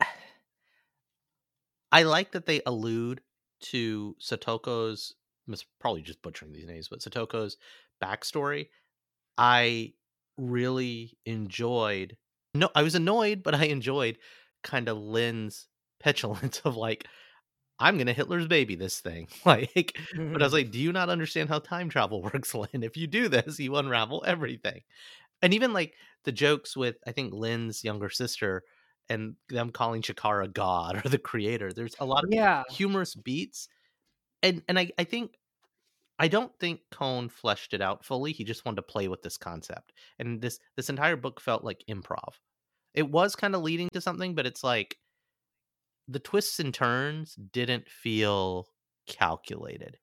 I 1.92 2.02
like 2.02 2.32
that 2.32 2.46
they 2.46 2.60
allude 2.66 3.20
to 3.60 4.16
Satoko's 4.20 5.14
I'm 5.46 5.54
probably 5.80 6.02
just 6.02 6.20
butchering 6.20 6.52
these 6.52 6.66
names, 6.66 6.88
but 6.88 7.00
Satoko's 7.00 7.56
backstory. 8.02 8.68
I 9.38 9.94
really 10.38 11.18
enjoyed 11.26 12.16
no 12.54 12.70
i 12.74 12.82
was 12.82 12.94
annoyed 12.94 13.42
but 13.42 13.54
i 13.54 13.64
enjoyed 13.64 14.16
kind 14.62 14.88
of 14.88 14.98
lynn's 14.98 15.66
petulance 16.00 16.60
of 16.64 16.76
like 16.76 17.06
i'm 17.78 17.96
gonna 17.98 18.12
hitler's 18.12 18.46
baby 18.46 18.74
this 18.74 19.00
thing 19.00 19.28
like 19.44 19.96
but 20.14 20.20
i 20.20 20.22
was 20.22 20.52
mm-hmm. 20.52 20.52
like 20.52 20.70
do 20.70 20.78
you 20.78 20.92
not 20.92 21.08
understand 21.10 21.48
how 21.48 21.58
time 21.58 21.88
travel 21.88 22.22
works 22.34 22.54
lynn 22.54 22.82
if 22.82 22.96
you 22.96 23.06
do 23.06 23.28
this 23.28 23.58
you 23.58 23.76
unravel 23.76 24.22
everything 24.26 24.80
and 25.42 25.54
even 25.54 25.72
like 25.72 25.94
the 26.24 26.32
jokes 26.32 26.76
with 26.76 26.96
i 27.06 27.12
think 27.12 27.32
lynn's 27.32 27.84
younger 27.84 28.10
sister 28.10 28.62
and 29.10 29.34
them 29.48 29.70
calling 29.70 30.02
Chikara 30.02 30.52
god 30.52 31.00
or 31.04 31.08
the 31.08 31.18
creator 31.18 31.72
there's 31.72 31.96
a 32.00 32.04
lot 32.04 32.24
of 32.24 32.30
yeah. 32.32 32.62
humorous 32.70 33.14
beats 33.14 33.68
and 34.42 34.62
and 34.68 34.78
i 34.78 34.90
i 34.98 35.04
think 35.04 35.38
I 36.18 36.28
don't 36.28 36.52
think 36.58 36.80
Kon 36.90 37.28
fleshed 37.28 37.74
it 37.74 37.80
out 37.80 38.04
fully. 38.04 38.32
He 38.32 38.44
just 38.44 38.64
wanted 38.64 38.76
to 38.76 38.82
play 38.82 39.08
with 39.08 39.22
this 39.22 39.36
concept. 39.36 39.92
And 40.18 40.40
this 40.40 40.58
this 40.76 40.90
entire 40.90 41.16
book 41.16 41.40
felt 41.40 41.64
like 41.64 41.84
improv. 41.88 42.34
It 42.98 43.08
was 43.08 43.36
kind 43.36 43.54
of 43.54 43.62
leading 43.62 43.88
to 43.92 44.00
something, 44.00 44.34
but 44.34 44.44
it's 44.44 44.64
like 44.64 44.96
the 46.08 46.18
twists 46.18 46.58
and 46.58 46.74
turns 46.74 47.36
didn't 47.52 47.88
feel 47.88 48.66
calculated. 49.06 49.98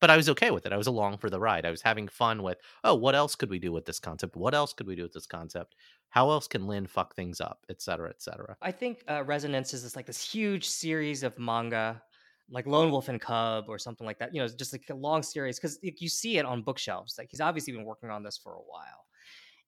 But 0.00 0.10
I 0.10 0.16
was 0.16 0.28
okay 0.30 0.50
with 0.50 0.66
it. 0.66 0.72
I 0.72 0.76
was 0.76 0.88
along 0.88 1.18
for 1.18 1.30
the 1.30 1.38
ride. 1.38 1.64
I 1.64 1.70
was 1.70 1.82
having 1.82 2.08
fun 2.08 2.42
with, 2.42 2.58
oh, 2.82 2.96
what 2.96 3.14
else 3.14 3.36
could 3.36 3.48
we 3.48 3.60
do 3.60 3.70
with 3.70 3.84
this 3.84 4.00
concept? 4.00 4.36
What 4.36 4.54
else 4.54 4.72
could 4.72 4.88
we 4.88 4.96
do 4.96 5.04
with 5.04 5.12
this 5.12 5.26
concept? 5.26 5.76
How 6.10 6.30
else 6.30 6.48
can 6.48 6.66
Lin 6.66 6.88
fuck 6.88 7.14
things 7.14 7.40
up, 7.40 7.64
et 7.70 7.80
cetera, 7.80 8.10
et 8.10 8.20
cetera? 8.20 8.56
I 8.60 8.72
think 8.72 9.04
uh, 9.08 9.22
Resonance 9.22 9.72
is 9.72 9.84
this 9.84 9.94
like 9.94 10.06
this 10.06 10.20
huge 10.20 10.66
series 10.68 11.22
of 11.22 11.38
manga, 11.38 12.02
like 12.50 12.66
Lone 12.66 12.90
Wolf 12.90 13.08
and 13.08 13.20
Cub 13.20 13.66
or 13.68 13.78
something 13.78 14.06
like 14.06 14.18
that. 14.18 14.34
You 14.34 14.40
know, 14.42 14.48
just 14.48 14.72
like 14.72 14.82
a 14.90 14.94
long 14.94 15.22
series 15.22 15.60
because 15.60 15.78
you 15.80 16.08
see 16.08 16.38
it 16.38 16.44
on 16.44 16.62
bookshelves. 16.62 17.14
Like 17.16 17.28
he's 17.30 17.40
obviously 17.40 17.72
been 17.72 17.84
working 17.84 18.10
on 18.10 18.24
this 18.24 18.36
for 18.36 18.54
a 18.54 18.66
while, 18.66 19.06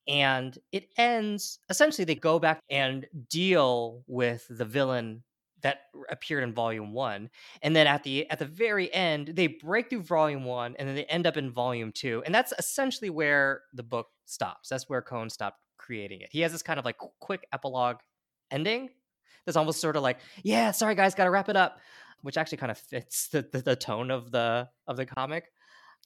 and 0.08 0.58
it 0.72 0.88
ends 0.96 1.58
essentially. 1.70 2.04
They 2.04 2.14
go 2.14 2.38
back 2.38 2.60
and 2.70 3.06
deal 3.28 4.02
with 4.06 4.46
the 4.48 4.64
villain 4.64 5.22
that 5.62 5.80
appeared 6.10 6.44
in 6.44 6.52
volume 6.52 6.92
one 6.92 7.28
and 7.62 7.74
then 7.74 7.86
at 7.86 8.02
the 8.04 8.30
at 8.30 8.38
the 8.38 8.44
very 8.46 8.92
end 8.94 9.28
they 9.34 9.48
break 9.48 9.90
through 9.90 10.02
volume 10.02 10.44
one 10.44 10.76
and 10.78 10.88
then 10.88 10.94
they 10.94 11.04
end 11.06 11.26
up 11.26 11.36
in 11.36 11.50
volume 11.50 11.90
two 11.92 12.22
and 12.24 12.34
that's 12.34 12.52
essentially 12.58 13.10
where 13.10 13.62
the 13.74 13.82
book 13.82 14.06
stops 14.24 14.68
that's 14.68 14.88
where 14.88 15.02
kon 15.02 15.28
stopped 15.28 15.58
creating 15.76 16.20
it 16.20 16.28
he 16.30 16.40
has 16.40 16.52
this 16.52 16.62
kind 16.62 16.78
of 16.78 16.84
like 16.84 16.96
quick 17.18 17.46
epilogue 17.52 17.96
ending 18.50 18.88
that's 19.46 19.56
almost 19.56 19.80
sort 19.80 19.96
of 19.96 20.02
like 20.02 20.18
yeah 20.44 20.70
sorry 20.70 20.94
guys 20.94 21.14
gotta 21.14 21.30
wrap 21.30 21.48
it 21.48 21.56
up 21.56 21.78
which 22.22 22.36
actually 22.36 22.58
kind 22.58 22.70
of 22.70 22.78
fits 22.78 23.28
the, 23.28 23.46
the, 23.52 23.60
the 23.60 23.76
tone 23.76 24.10
of 24.10 24.30
the 24.30 24.68
of 24.86 24.96
the 24.96 25.06
comic 25.06 25.50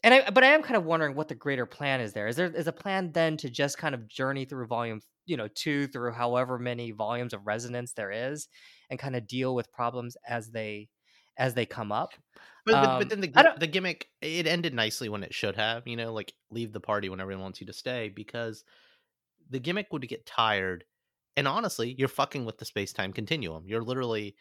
and 0.02 0.14
I, 0.14 0.30
but 0.30 0.42
I 0.42 0.48
am 0.48 0.62
kind 0.62 0.76
of 0.76 0.84
wondering 0.84 1.14
what 1.14 1.28
the 1.28 1.34
greater 1.34 1.66
plan 1.66 2.00
is. 2.00 2.12
There 2.12 2.26
is 2.26 2.36
there 2.36 2.50
is 2.50 2.66
a 2.66 2.72
plan 2.72 3.12
then 3.12 3.36
to 3.38 3.50
just 3.50 3.78
kind 3.78 3.94
of 3.94 4.08
journey 4.08 4.44
through 4.44 4.66
volume, 4.66 5.00
you 5.26 5.36
know, 5.36 5.48
two 5.54 5.86
through 5.86 6.12
however 6.12 6.58
many 6.58 6.90
volumes 6.90 7.32
of 7.32 7.46
resonance 7.46 7.92
there 7.92 8.10
is, 8.10 8.48
and 8.90 8.98
kind 8.98 9.14
of 9.14 9.26
deal 9.26 9.54
with 9.54 9.72
problems 9.72 10.16
as 10.28 10.50
they 10.50 10.88
as 11.38 11.54
they 11.54 11.66
come 11.66 11.92
up. 11.92 12.14
But, 12.66 12.74
um, 12.74 12.82
but, 12.82 12.98
but, 12.98 13.08
then 13.10 13.20
the 13.20 13.54
the 13.58 13.66
gimmick 13.66 14.08
it 14.20 14.46
ended 14.46 14.74
nicely 14.74 15.08
when 15.08 15.22
it 15.22 15.34
should 15.34 15.56
have. 15.56 15.86
You 15.86 15.96
know, 15.96 16.12
like 16.12 16.32
leave 16.50 16.72
the 16.72 16.80
party 16.80 17.08
when 17.08 17.20
everyone 17.20 17.44
wants 17.44 17.60
you 17.60 17.66
to 17.68 17.72
stay 17.72 18.08
because 18.08 18.64
the 19.50 19.60
gimmick 19.60 19.92
would 19.92 20.06
get 20.08 20.26
tired. 20.26 20.84
And 21.36 21.48
honestly, 21.48 21.94
you're 21.96 22.08
fucking 22.08 22.44
with 22.44 22.58
the 22.58 22.64
space 22.64 22.92
time 22.92 23.12
continuum. 23.12 23.64
You're 23.66 23.82
literally, 23.82 24.36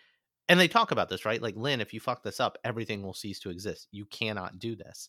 and 0.49 0.59
they 0.59 0.67
talk 0.67 0.91
about 0.91 1.07
this, 1.07 1.23
right? 1.23 1.41
Like 1.41 1.55
Lynn, 1.55 1.79
if 1.79 1.93
you 1.93 2.01
fuck 2.01 2.21
this 2.21 2.41
up, 2.41 2.57
everything 2.65 3.01
will 3.01 3.13
cease 3.13 3.39
to 3.41 3.49
exist. 3.49 3.87
You 3.91 4.05
cannot 4.05 4.59
do 4.59 4.75
this 4.75 5.07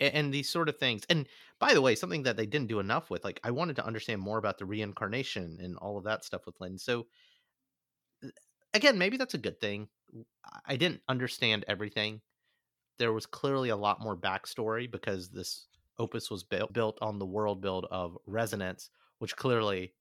and 0.00 0.32
these 0.32 0.48
sort 0.50 0.68
of 0.68 0.78
things. 0.78 1.04
And 1.08 1.28
by 1.58 1.74
the 1.74 1.82
way, 1.82 1.94
something 1.94 2.24
that 2.24 2.36
they 2.36 2.46
didn't 2.46 2.68
do 2.68 2.80
enough 2.80 3.10
with, 3.10 3.24
like 3.24 3.40
I 3.44 3.50
wanted 3.50 3.76
to 3.76 3.86
understand 3.86 4.20
more 4.20 4.38
about 4.38 4.58
the 4.58 4.66
reincarnation 4.66 5.58
and 5.60 5.76
all 5.78 5.96
of 5.98 6.04
that 6.04 6.24
stuff 6.24 6.46
with 6.46 6.60
Lin. 6.60 6.78
So 6.78 7.06
uh, 8.24 8.28
again, 8.72 8.98
maybe 8.98 9.16
that's 9.16 9.34
a 9.34 9.38
good 9.38 9.60
thing. 9.60 9.88
I 10.66 10.76
didn't 10.76 11.02
understand 11.08 11.64
everything. 11.68 12.20
There 12.98 13.12
was 13.12 13.26
clearly 13.26 13.70
a 13.70 13.76
lot 13.76 14.00
more 14.00 14.16
backstory 14.16 14.90
because 14.90 15.30
this 15.30 15.66
opus 15.98 16.30
was 16.30 16.44
built 16.44 16.72
built 16.72 16.98
on 17.00 17.18
the 17.18 17.26
world 17.26 17.60
build 17.60 17.86
of 17.90 18.18
Resonance, 18.26 18.90
which 19.18 19.36
clearly 19.36 19.94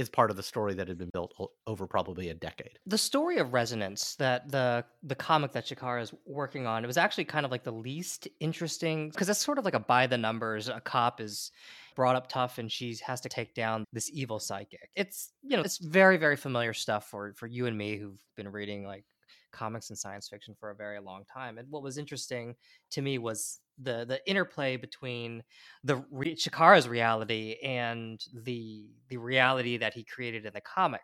is 0.00 0.08
part 0.08 0.30
of 0.30 0.36
the 0.36 0.42
story 0.42 0.74
that 0.74 0.88
had 0.88 0.98
been 0.98 1.10
built 1.12 1.32
over 1.66 1.86
probably 1.86 2.30
a 2.30 2.34
decade. 2.34 2.78
The 2.86 2.98
story 2.98 3.38
of 3.38 3.52
Resonance 3.52 4.16
that 4.16 4.50
the 4.50 4.84
the 5.02 5.14
comic 5.14 5.52
that 5.52 5.66
Chikara 5.66 6.02
is 6.02 6.12
working 6.26 6.66
on, 6.66 6.82
it 6.82 6.86
was 6.86 6.96
actually 6.96 7.24
kind 7.24 7.44
of 7.44 7.52
like 7.52 7.62
the 7.62 7.72
least 7.72 8.26
interesting 8.40 9.10
because 9.10 9.28
it's 9.28 9.44
sort 9.44 9.58
of 9.58 9.64
like 9.64 9.74
a 9.74 9.80
by 9.80 10.06
the 10.06 10.18
numbers. 10.18 10.68
A 10.68 10.80
cop 10.80 11.20
is 11.20 11.52
brought 11.94 12.16
up 12.16 12.28
tough 12.28 12.58
and 12.58 12.70
she 12.70 12.96
has 13.04 13.20
to 13.20 13.28
take 13.28 13.54
down 13.54 13.84
this 13.92 14.10
evil 14.12 14.38
psychic. 14.38 14.90
It's 14.96 15.32
you 15.42 15.56
know, 15.56 15.62
it's 15.62 15.78
very 15.78 16.16
very 16.16 16.36
familiar 16.36 16.72
stuff 16.72 17.08
for 17.08 17.34
for 17.36 17.46
you 17.46 17.66
and 17.66 17.76
me 17.76 17.96
who've 17.96 18.20
been 18.36 18.50
reading 18.50 18.84
like 18.84 19.04
comics 19.52 19.90
and 19.90 19.98
science 19.98 20.28
fiction 20.28 20.54
for 20.58 20.70
a 20.70 20.74
very 20.74 21.00
long 21.00 21.24
time. 21.24 21.58
And 21.58 21.68
what 21.70 21.82
was 21.82 21.98
interesting 21.98 22.54
to 22.92 23.02
me 23.02 23.18
was 23.18 23.60
the 23.82 24.04
the 24.04 24.20
interplay 24.28 24.76
between 24.76 25.42
the 25.84 26.04
re- 26.10 26.34
Chikara's 26.34 26.88
reality 26.88 27.56
and 27.62 28.20
the 28.44 28.90
the 29.08 29.16
reality 29.16 29.76
that 29.78 29.94
he 29.94 30.04
created 30.04 30.46
in 30.46 30.52
the 30.52 30.60
comic. 30.60 31.02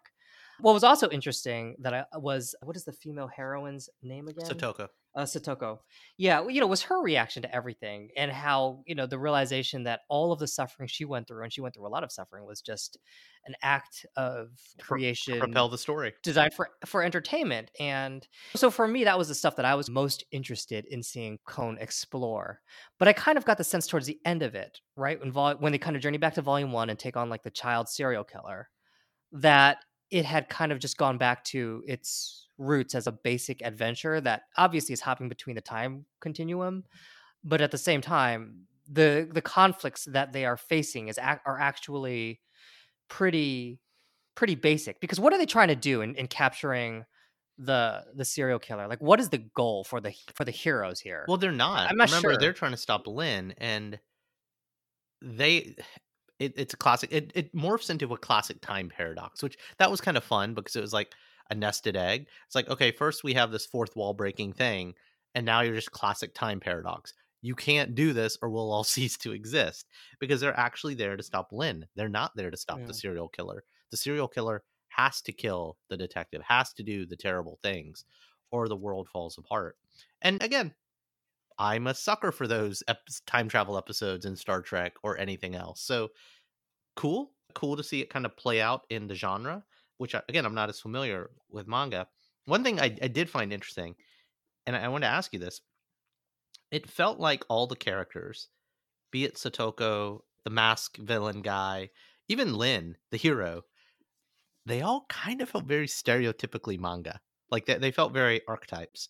What 0.61 0.73
was 0.73 0.85
also 0.85 1.09
interesting 1.11 1.77
that 1.81 1.95
I 1.95 2.05
was 2.15 2.55
what 2.63 2.77
is 2.77 2.85
the 2.85 2.93
female 2.93 3.29
heroine's 3.29 3.89
name 4.03 4.29
again? 4.29 4.47
Satoko. 4.47 4.89
Uh, 5.17 5.23
Satoko. 5.23 5.79
Yeah, 6.19 6.47
you 6.47 6.61
know, 6.61 6.67
was 6.67 6.83
her 6.83 7.01
reaction 7.01 7.41
to 7.43 7.55
everything 7.55 8.11
and 8.19 8.31
how 8.31 8.83
you 8.87 8.95
know 8.95 9.07
the 9.07 9.19
realization 9.19 9.85
that 9.85 10.01
all 10.11 10.31
of 10.31 10.39
the 10.39 10.47
suffering 10.47 10.89
she 10.89 11.07
went 11.07 11.27
through, 11.27 11.43
and 11.43 11.53
she 11.53 11.63
went 11.63 11.75
through 11.75 11.87
a 11.87 11.89
lot 11.89 12.05
of 12.05 12.13
suffering, 12.13 12.45
was 12.45 12.61
just 12.61 12.99
an 13.47 13.55
act 13.63 14.05
of 14.17 14.49
creation 14.79 15.39
propel 15.39 15.71
the 15.71 15.79
story. 15.79 16.13
designed 16.23 16.53
for 16.53 16.69
for 16.85 17.03
entertainment. 17.03 17.71
And 17.81 18.27
so 18.55 18.71
for 18.71 18.87
me 18.87 19.05
that 19.05 19.17
was 19.17 19.29
the 19.29 19.35
stuff 19.35 19.57
that 19.57 19.65
i 19.65 19.75
was 19.75 19.89
most 19.89 20.25
interested 20.33 20.85
in 20.87 21.03
seeing 21.03 21.39
Kon 21.47 21.79
explore. 21.81 22.61
But 22.99 23.09
i 23.09 23.13
kind 23.15 23.39
of 23.39 23.45
got 23.45 23.57
the 23.57 23.65
sense 23.65 23.87
towards 23.87 24.07
the 24.07 24.21
end 24.25 24.43
of 24.43 24.55
it 24.55 24.81
right 24.97 25.19
when 25.19 25.33
vol- 25.33 25.55
when 25.55 25.73
they 25.73 25.79
kind 25.79 25.97
of 25.97 26.03
journey 26.03 26.19
back 26.19 26.35
to 26.35 26.43
volume 26.43 26.73
one 26.73 26.91
and 26.91 26.99
take 26.99 27.17
on 27.17 27.31
like 27.31 27.43
the 27.43 27.51
child 27.51 27.89
serial 27.89 28.25
killer 28.25 28.69
that 29.33 29.79
it 30.11 30.25
had 30.25 30.49
kind 30.49 30.73
of 30.73 30.79
just 30.79 30.97
gone 30.97 31.19
back 31.19 31.43
to 31.45 31.83
its 31.87 32.46
roots 32.59 32.95
as 32.95 33.07
a 33.07 33.13
basic 33.13 33.63
adventure 33.63 34.21
that 34.21 34.43
obviously 34.57 34.93
is 34.93 35.01
hopping 35.01 35.29
between 35.29 35.57
the 35.57 35.63
time 35.63 36.07
continuum 36.21 36.85
but 37.45 37.61
at 37.61 37.71
the 37.71 37.79
same 37.79 38.01
time 38.01 38.67
the 38.89 39.29
the 39.31 39.43
conflicts 39.43 40.05
that 40.05 40.33
they 40.33 40.45
are 40.45 40.57
facing 40.57 41.09
is 41.09 41.19
are 41.19 41.59
actually 41.61 42.41
pretty 43.09 43.81
pretty 44.35 44.55
basic 44.55 45.01
because 45.01 45.19
what 45.19 45.33
are 45.33 45.39
they 45.39 45.47
trying 45.47 45.69
to 45.69 45.77
do 45.77 46.03
in, 46.03 46.15
in 46.15 46.27
capturing 46.27 47.05
the 47.59 48.05
the 48.15 48.25
serial 48.25 48.59
killer? 48.59 48.87
Like 48.87 49.01
what 49.01 49.19
is 49.19 49.31
the 49.31 49.39
goal 49.39 49.85
for 49.85 50.01
the 50.01 50.13
for 50.35 50.45
the 50.45 50.51
heroes 50.51 51.01
here? 51.01 51.25
Well 51.27 51.39
they're 51.39 51.53
not. 51.53 51.91
I'm 51.91 51.97
not 51.97 52.09
remember 52.09 52.33
sure. 52.33 52.39
they're 52.39 52.53
trying 52.53 52.73
to 52.73 52.77
stop 52.77 53.07
lin 53.07 53.55
and 53.59 53.99
they 55.23 55.75
it, 56.39 56.53
it's 56.57 56.75
a 56.75 56.77
classic 56.77 57.11
it, 57.13 57.33
it 57.35 57.57
morphs 57.57 57.89
into 57.89 58.13
a 58.13 58.19
classic 58.19 58.61
time 58.61 58.91
paradox 58.95 59.43
which 59.43 59.57
that 59.79 59.91
was 59.91 60.03
kind 60.03 60.19
of 60.19 60.23
fun 60.23 60.53
because 60.53 60.77
it 60.77 60.83
was 60.83 60.93
like 60.93 61.13
a 61.51 61.55
nested 61.55 61.97
egg 61.97 62.27
it's 62.47 62.55
like 62.55 62.69
okay 62.69 62.91
first 62.91 63.25
we 63.25 63.35
have 63.35 63.51
this 63.51 63.67
fourth 63.67 63.95
wall 63.97 64.15
breaking 64.15 64.53
thing 64.53 64.95
and 65.35 65.45
now 65.45 65.61
you're 65.61 65.75
just 65.75 65.93
classic 65.93 66.35
time 66.35 66.61
paradox 66.61 67.13
you 67.47 67.55
can't 67.55 67.95
do 67.95 68.13
this 68.13 68.37
or 68.43 68.51
we'll 68.51 68.73
all 68.73 68.85
cease 68.85 69.17
to 69.19 69.33
exist 69.33 69.87
because 70.19 70.41
they're 70.41 70.59
actually 70.59 70.95
there 70.95 71.17
to 71.17 71.23
stop 71.23 71.53
Lin. 71.53 71.87
They're 71.95 72.09
not 72.09 72.33
there 72.35 72.51
to 72.51 72.57
stop 72.57 72.81
yeah. 72.81 72.87
the 72.87 72.95
serial 72.95 73.29
killer. 73.29 73.65
The 73.91 73.97
serial 73.97 74.29
killer 74.29 74.63
has 74.89 75.23
to 75.23 75.33
kill 75.33 75.77
the 75.89 75.97
detective, 75.97 76.43
has 76.43 76.73
to 76.75 76.83
do 76.83 77.07
the 77.07 77.17
terrible 77.17 77.59
things, 77.63 78.05
or 78.51 78.69
the 78.69 78.77
world 78.77 79.09
falls 79.09 79.39
apart. 79.39 79.77
And 80.23 80.43
again, 80.43 80.75
I'm 81.59 81.87
a 81.87 81.95
sucker 81.95 82.33
for 82.33 82.47
those 82.47 82.83
ep- 82.89 83.07
time 83.27 83.49
travel 83.49 83.79
episodes 83.79 84.27
in 84.27 84.37
Star 84.37 84.61
Trek 84.61 84.95
or 85.03 85.19
anything 85.19 85.55
else. 85.55 85.81
So 85.81 86.09
cool, 86.97 87.33
cool 87.55 87.77
to 87.77 87.85
see 87.85 88.01
it 88.01 88.11
kind 88.11 88.27
of 88.27 88.37
play 88.37 88.61
out 88.61 88.87
in 88.91 89.07
the 89.07 89.15
genre, 89.15 89.63
which 89.99 90.15
again, 90.29 90.47
I'm 90.47 90.55
not 90.55 90.69
as 90.69 90.81
familiar 90.81 91.31
with 91.51 91.69
manga. 91.69 92.09
One 92.45 92.63
thing 92.63 92.81
I, 92.81 92.97
I 93.03 93.09
did 93.09 93.29
find 93.29 93.53
interesting, 93.53 93.97
and 94.67 94.77
I, 94.77 94.85
I 94.85 94.89
want 94.89 95.05
to 95.05 95.09
ask 95.09 95.33
you 95.33 95.39
this 95.39 95.61
it 96.71 96.91
felt 96.91 97.19
like 97.19 97.45
all 97.49 97.67
the 97.67 97.77
characters, 97.77 98.49
be 99.11 99.25
it 99.25 99.37
Satoko, 99.37 100.21
the 100.45 100.51
mask 100.51 100.97
villain 100.99 101.43
guy, 101.43 101.91
even 102.29 102.55
Lin, 102.55 102.97
the 103.11 103.17
hero, 103.17 103.63
they 104.65 104.83
all 104.83 105.07
kind 105.09 105.41
of 105.41 105.49
felt 105.49 105.65
very 105.65 105.87
stereotypically 105.87 106.79
manga. 106.79 107.21
Like 107.51 107.67
they, 107.67 107.79
they 107.79 107.93
felt 107.93 108.13
very 108.13 108.41
archetypes. 108.49 109.09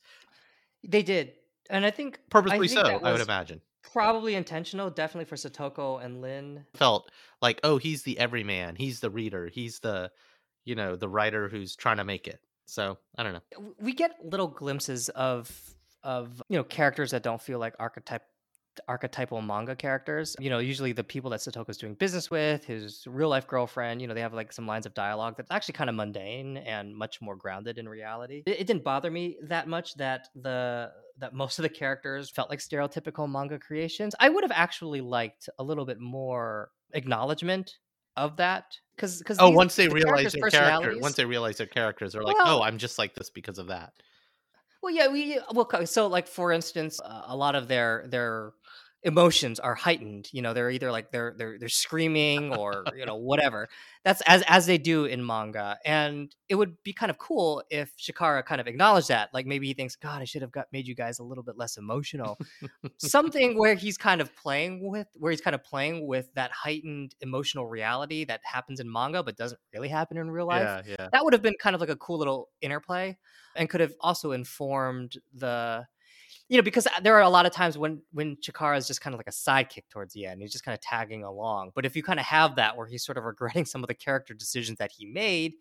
They 0.86 1.02
did. 1.02 1.32
And 1.70 1.84
I 1.84 1.90
think 1.90 2.20
purposely 2.30 2.56
I 2.56 2.68
think 2.68 2.70
so, 2.70 3.00
I 3.02 3.12
would 3.12 3.20
imagine. 3.20 3.62
Probably 3.82 4.34
intentional, 4.34 4.90
definitely 4.90 5.24
for 5.24 5.36
Satoko 5.36 6.04
and 6.04 6.20
Lin. 6.20 6.66
Felt 6.74 7.10
like, 7.40 7.60
oh, 7.64 7.78
he's 7.78 8.02
the 8.02 8.18
everyman, 8.18 8.76
he's 8.76 9.00
the 9.00 9.10
reader, 9.10 9.48
he's 9.48 9.80
the 9.80 10.10
you 10.66 10.74
know, 10.74 10.96
the 10.96 11.08
writer 11.08 11.48
who's 11.48 11.74
trying 11.74 11.96
to 11.96 12.04
make 12.04 12.28
it. 12.28 12.40
So 12.66 12.98
I 13.16 13.22
don't 13.22 13.32
know. 13.32 13.40
Uh, 13.56 13.70
we 13.80 13.94
get 13.94 14.16
little 14.22 14.48
glimpses 14.48 15.08
of 15.08 15.50
of 16.02 16.42
you 16.48 16.58
know 16.58 16.64
characters 16.64 17.12
that 17.12 17.22
don't 17.22 17.40
feel 17.40 17.58
like 17.58 17.74
archetype 17.78 18.22
archetypal 18.88 19.40
manga 19.40 19.74
characters. 19.74 20.36
You 20.38 20.50
know, 20.50 20.58
usually 20.58 20.92
the 20.92 21.04
people 21.04 21.30
that 21.30 21.40
Satoko's 21.40 21.78
doing 21.78 21.94
business 21.94 22.30
with, 22.30 22.64
his 22.64 23.04
real 23.06 23.28
life 23.30 23.46
girlfriend, 23.46 24.02
you 24.02 24.08
know, 24.08 24.12
they 24.12 24.20
have 24.20 24.34
like 24.34 24.52
some 24.52 24.66
lines 24.66 24.84
of 24.84 24.92
dialogue 24.92 25.34
that's 25.36 25.50
actually 25.50 25.72
kind 25.72 25.88
of 25.88 25.96
mundane 25.96 26.58
and 26.58 26.94
much 26.94 27.22
more 27.22 27.36
grounded 27.36 27.78
in 27.78 27.88
reality. 27.88 28.42
It, 28.44 28.60
it, 28.60 28.66
didn't 28.66 28.84
bother 28.84 29.10
me 29.10 29.38
that 29.44 29.66
much 29.66 29.94
that 29.94 30.28
the 30.34 30.92
that 31.18 31.32
most 31.32 31.58
of 31.58 31.62
the 31.62 31.70
characters 31.70 32.28
felt 32.28 32.50
like 32.50 32.58
stereotypical 32.58 33.30
manga 33.30 33.58
creations. 33.58 34.14
I 34.20 34.28
would 34.28 34.44
have 34.44 34.52
actually 34.54 35.00
liked 35.00 35.48
a 35.58 35.64
little 35.64 35.86
bit 35.86 35.98
more 35.98 36.70
acknowledgement 36.92 37.78
of 38.16 38.36
that? 38.36 38.76
Because 38.96 39.18
because 39.18 39.38
oh 39.40 39.50
once 39.50 39.76
they 39.76 39.88
the 39.88 39.94
realize 39.94 40.32
their 40.32 40.50
character 40.50 40.98
once 40.98 41.16
they 41.16 41.24
realize 41.24 41.58
their 41.58 41.66
characters 41.66 42.14
are 42.14 42.22
like 42.22 42.34
well, 42.36 42.60
oh 42.60 42.62
i'm 42.62 42.78
just 42.78 42.98
like 42.98 43.14
this 43.14 43.28
because 43.28 43.58
of 43.58 43.66
that. 43.66 43.92
Well, 44.82 44.94
yeah, 44.94 45.08
we 45.08 45.40
well, 45.52 45.68
so 45.86 46.06
like 46.06 46.28
for 46.28 46.52
instance, 46.52 47.00
uh, 47.04 47.22
a 47.26 47.36
lot 47.36 47.56
of 47.56 47.66
their 47.66 48.04
their 48.08 48.52
emotions 49.02 49.60
are 49.60 49.74
heightened 49.74 50.28
you 50.32 50.42
know 50.42 50.52
they're 50.52 50.70
either 50.70 50.90
like 50.90 51.12
they're 51.12 51.34
they're 51.36 51.58
they're 51.58 51.68
screaming 51.68 52.52
or 52.54 52.84
you 52.96 53.06
know 53.06 53.14
whatever 53.30 53.68
that's 54.04 54.20
as 54.22 54.42
as 54.48 54.66
they 54.66 54.78
do 54.78 55.04
in 55.04 55.24
manga 55.24 55.78
and 55.84 56.34
it 56.48 56.54
would 56.54 56.82
be 56.82 56.92
kind 56.92 57.10
of 57.10 57.18
cool 57.18 57.62
if 57.70 57.92
chikara 57.96 58.44
kind 58.44 58.60
of 58.60 58.66
acknowledged 58.66 59.08
that 59.08 59.28
like 59.32 59.46
maybe 59.46 59.66
he 59.66 59.74
thinks 59.74 59.96
god 59.96 60.22
i 60.22 60.24
should 60.24 60.42
have 60.42 60.50
got 60.50 60.66
made 60.72 60.88
you 60.88 60.94
guys 60.94 61.18
a 61.18 61.22
little 61.22 61.44
bit 61.44 61.56
less 61.56 61.76
emotional 61.76 62.38
something 62.98 63.56
where 63.58 63.74
he's 63.74 63.98
kind 63.98 64.20
of 64.20 64.34
playing 64.34 64.90
with 64.90 65.06
where 65.14 65.30
he's 65.30 65.40
kind 65.40 65.54
of 65.54 65.62
playing 65.62 66.06
with 66.06 66.32
that 66.34 66.50
heightened 66.50 67.14
emotional 67.20 67.66
reality 67.66 68.24
that 68.24 68.40
happens 68.44 68.80
in 68.80 68.90
manga 68.90 69.22
but 69.22 69.36
doesn't 69.36 69.60
really 69.72 69.88
happen 69.88 70.16
in 70.16 70.30
real 70.30 70.46
life 70.46 70.82
yeah, 70.86 70.94
yeah. 70.98 71.08
that 71.12 71.22
would 71.22 71.32
have 71.32 71.42
been 71.42 71.54
kind 71.60 71.74
of 71.74 71.80
like 71.80 71.90
a 71.90 71.96
cool 71.96 72.18
little 72.18 72.48
interplay 72.60 73.16
and 73.54 73.68
could 73.68 73.80
have 73.80 73.94
also 74.00 74.32
informed 74.32 75.16
the 75.34 75.86
you 76.48 76.56
know, 76.56 76.62
because 76.62 76.86
uh, 76.86 77.00
there 77.02 77.14
are 77.16 77.22
a 77.22 77.28
lot 77.28 77.46
of 77.46 77.52
times 77.52 77.76
when 77.76 78.02
when 78.12 78.36
Chikara 78.36 78.78
is 78.78 78.86
just 78.86 79.00
kind 79.00 79.14
of 79.14 79.18
like 79.18 79.26
a 79.26 79.30
sidekick 79.30 79.88
towards 79.90 80.14
the 80.14 80.26
end. 80.26 80.40
He's 80.40 80.52
just 80.52 80.64
kind 80.64 80.74
of 80.74 80.80
tagging 80.80 81.24
along. 81.24 81.72
But 81.74 81.84
if 81.84 81.96
you 81.96 82.02
kind 82.02 82.20
of 82.20 82.26
have 82.26 82.56
that 82.56 82.76
where 82.76 82.86
he's 82.86 83.04
sort 83.04 83.18
of 83.18 83.24
regretting 83.24 83.64
some 83.66 83.82
of 83.82 83.88
the 83.88 83.94
character 83.94 84.34
decisions 84.34 84.78
that 84.78 84.92
he 84.96 85.06
made, 85.06 85.54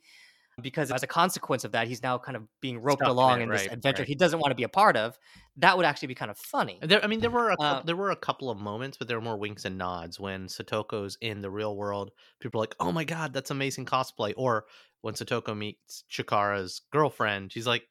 because 0.62 0.92
as 0.92 1.04
a 1.04 1.08
consequence 1.08 1.64
of 1.64 1.74
that, 1.74 1.88
he's 1.88 2.02
now 2.02 2.18
kind 2.18 2.36
of 2.36 2.44
being 2.62 2.80
roped 2.80 3.00
Stuck 3.00 3.08
in 3.08 3.12
along 3.12 3.40
it, 3.40 3.44
in, 3.44 3.50
this 3.50 3.62
right, 3.62 3.74
adventure 3.74 4.02
right. 4.02 4.08
he 4.08 4.16
doesn't 4.16 4.40
want 4.40 4.52
to 4.52 4.56
be 4.56 4.64
a 4.64 4.70
part 4.70 4.96
of. 4.96 5.18
That 5.58 5.76
would 5.76 5.86
actually 5.86 6.10
be 6.10 6.16
kind 6.16 6.32
of 6.32 6.38
funny. 6.38 6.80
There, 6.82 7.04
I 7.04 7.08
mean, 7.08 7.20
there 7.20 7.30
were 7.30 7.50
a 7.52 7.62
Uh, 7.62 7.82
there 7.84 7.96
were 7.96 8.12
a 8.12 8.16
couple 8.16 8.50
of 8.50 8.58
moments, 8.58 8.98
but 8.98 9.08
there 9.08 9.18
were 9.18 9.24
more 9.24 9.38
winks 9.38 9.66
and 9.66 9.78
nods 9.78 10.20
when 10.20 10.48
Satoko's 10.48 11.18
in 11.20 11.42
the 11.42 11.50
real 11.50 11.76
world. 11.76 12.12
People 12.40 12.60
are 12.60 12.64
like, 12.64 12.76
"Oh 12.80 12.92
my 12.92 13.04
god, 13.04 13.34
that's 13.34 13.52
amazing 13.52 13.86
cosplay!" 13.86 14.34
Or 14.38 14.66
when 15.02 15.14
Satoko 15.14 15.58
meets 15.58 16.04
Chikara's 16.10 16.82
girlfriend, 16.92 17.52
she's 17.52 17.68
like, 17.68 17.84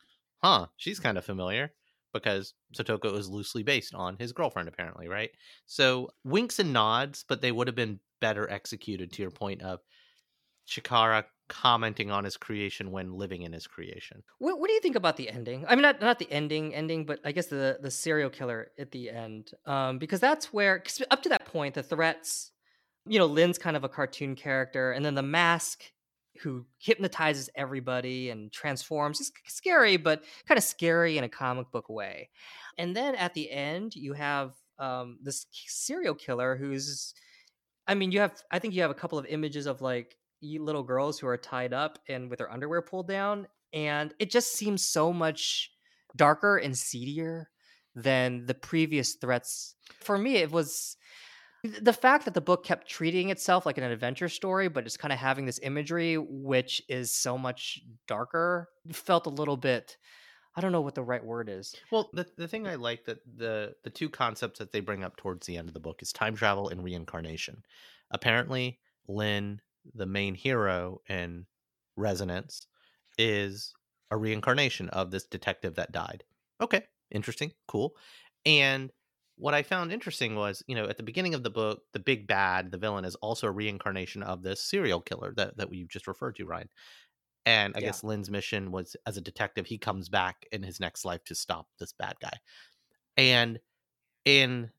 "Huh, 0.42 0.68
she's 0.76 1.00
kind 1.00 1.18
of 1.18 1.24
familiar," 1.24 1.72
because 2.14 2.54
Satoko 2.74 3.18
is 3.18 3.28
loosely 3.28 3.62
based 3.62 3.94
on 3.94 4.16
his 4.16 4.32
girlfriend, 4.32 4.68
apparently, 4.68 5.08
right? 5.08 5.30
So 5.66 6.08
winks 6.24 6.58
and 6.58 6.72
nods, 6.72 7.26
but 7.28 7.42
they 7.42 7.52
would 7.52 7.66
have 7.66 7.76
been 7.76 8.00
better 8.22 8.48
executed. 8.48 9.12
To 9.12 9.22
your 9.22 9.30
point 9.30 9.60
of 9.60 9.80
Chikara 10.66 11.24
commenting 11.48 12.10
on 12.10 12.24
his 12.24 12.38
creation 12.38 12.90
when 12.90 13.12
living 13.12 13.42
in 13.42 13.52
his 13.52 13.66
creation. 13.66 14.22
What, 14.38 14.58
what 14.58 14.68
do 14.68 14.72
you 14.72 14.80
think 14.80 14.96
about 14.96 15.18
the 15.18 15.28
ending? 15.28 15.66
I 15.68 15.74
mean, 15.74 15.82
not 15.82 16.00
not 16.00 16.18
the 16.18 16.30
ending 16.30 16.74
ending, 16.74 17.04
but 17.04 17.20
I 17.24 17.32
guess 17.32 17.46
the 17.46 17.78
the 17.82 17.90
serial 17.90 18.30
killer 18.30 18.68
at 18.78 18.90
the 18.90 19.10
end, 19.10 19.50
um, 19.66 19.98
because 19.98 20.20
that's 20.20 20.52
where 20.52 20.82
up 21.10 21.22
to 21.22 21.28
that 21.28 21.44
point 21.44 21.74
the 21.74 21.82
threats, 21.82 22.52
you 23.06 23.18
know, 23.18 23.26
Lynn's 23.26 23.58
kind 23.58 23.76
of 23.76 23.84
a 23.84 23.88
cartoon 23.88 24.36
character, 24.36 24.92
and 24.92 25.04
then 25.04 25.14
the 25.14 25.22
mask 25.22 25.84
who 26.40 26.66
hypnotizes 26.78 27.48
everybody 27.54 28.30
and 28.30 28.52
transforms 28.52 29.20
is 29.20 29.32
scary, 29.46 29.96
but 29.96 30.24
kind 30.46 30.58
of 30.58 30.64
scary 30.64 31.16
in 31.18 31.24
a 31.24 31.28
comic 31.28 31.70
book 31.70 31.88
way. 31.88 32.28
And 32.78 32.96
then 32.96 33.14
at 33.14 33.34
the 33.34 33.50
end, 33.50 33.94
you 33.94 34.14
have 34.14 34.52
um, 34.78 35.18
this 35.22 35.46
serial 35.52 36.14
killer 36.14 36.56
who's 36.56 37.14
I 37.86 37.94
mean, 37.94 38.12
you 38.12 38.20
have. 38.20 38.42
I 38.50 38.58
think 38.58 38.74
you 38.74 38.82
have 38.82 38.90
a 38.90 38.94
couple 38.94 39.18
of 39.18 39.26
images 39.26 39.66
of 39.66 39.82
like 39.82 40.16
little 40.42 40.82
girls 40.82 41.18
who 41.18 41.26
are 41.26 41.36
tied 41.36 41.72
up 41.72 41.98
and 42.08 42.28
with 42.28 42.38
their 42.38 42.50
underwear 42.50 42.82
pulled 42.82 43.08
down, 43.08 43.46
and 43.72 44.14
it 44.18 44.30
just 44.30 44.54
seems 44.54 44.84
so 44.84 45.12
much 45.12 45.70
darker 46.16 46.56
and 46.56 46.76
seedier 46.76 47.50
than 47.94 48.46
the 48.46 48.54
previous 48.54 49.14
threats. 49.14 49.74
For 50.00 50.18
me, 50.18 50.36
it 50.36 50.50
was 50.50 50.96
the 51.64 51.92
fact 51.92 52.26
that 52.26 52.34
the 52.34 52.40
book 52.40 52.64
kept 52.64 52.88
treating 52.88 53.30
itself 53.30 53.64
like 53.64 53.78
an 53.78 53.84
adventure 53.84 54.28
story, 54.28 54.68
but 54.68 54.84
it's 54.84 54.98
kind 54.98 55.12
of 55.12 55.18
having 55.18 55.46
this 55.46 55.58
imagery 55.62 56.16
which 56.18 56.82
is 56.88 57.10
so 57.10 57.38
much 57.38 57.80
darker. 58.06 58.68
Felt 58.92 59.26
a 59.26 59.30
little 59.30 59.56
bit. 59.56 59.96
I 60.56 60.60
don't 60.60 60.72
know 60.72 60.82
what 60.82 60.94
the 60.94 61.02
right 61.02 61.24
word 61.24 61.48
is. 61.48 61.74
Well, 61.90 62.10
the 62.12 62.26
the 62.36 62.46
thing 62.46 62.66
I 62.66 62.74
like 62.74 63.06
that 63.06 63.18
the 63.36 63.74
the 63.82 63.90
two 63.90 64.08
concepts 64.08 64.58
that 64.58 64.72
they 64.72 64.80
bring 64.80 65.02
up 65.02 65.16
towards 65.16 65.46
the 65.46 65.56
end 65.56 65.68
of 65.68 65.74
the 65.74 65.80
book 65.80 66.02
is 66.02 66.12
time 66.12 66.36
travel 66.36 66.68
and 66.68 66.84
reincarnation. 66.84 67.64
Apparently, 68.10 68.78
Lynn, 69.08 69.60
the 69.94 70.06
main 70.06 70.34
hero 70.34 71.00
in 71.08 71.46
Resonance, 71.96 72.66
is 73.16 73.72
a 74.10 74.16
reincarnation 74.16 74.90
of 74.90 75.10
this 75.10 75.24
detective 75.24 75.76
that 75.76 75.92
died. 75.92 76.24
Okay, 76.60 76.82
interesting, 77.10 77.52
cool. 77.66 77.96
And 78.46 78.92
what 79.36 79.54
I 79.54 79.62
found 79.62 79.92
interesting 79.92 80.36
was, 80.36 80.62
you 80.68 80.74
know, 80.74 80.86
at 80.86 80.96
the 80.96 81.02
beginning 81.02 81.34
of 81.34 81.42
the 81.42 81.50
book, 81.50 81.82
the 81.92 81.98
big 81.98 82.26
bad, 82.26 82.70
the 82.70 82.78
villain, 82.78 83.04
is 83.04 83.16
also 83.16 83.46
a 83.48 83.52
reincarnation 83.52 84.22
of 84.22 84.42
this 84.42 84.62
serial 84.62 85.00
killer 85.00 85.34
that 85.36 85.56
that 85.56 85.70
we 85.70 85.84
just 85.84 86.06
referred 86.06 86.36
to, 86.36 86.46
Ryan. 86.46 86.68
And 87.46 87.74
I 87.76 87.80
Yeah. 87.80 87.82
guess 87.82 88.04
Lynn's 88.04 88.30
mission 88.30 88.72
was 88.72 88.96
as 89.06 89.16
a 89.16 89.20
detective, 89.22 89.66
he 89.66 89.78
comes 89.78 90.08
back 90.08 90.46
in 90.52 90.62
his 90.62 90.80
next 90.80 91.04
life 91.04 91.24
to 91.24 91.34
stop 91.34 91.68
this 91.78 91.92
bad 91.92 92.16
guy. 92.20 92.38
And 93.16 93.60
in 94.24 94.72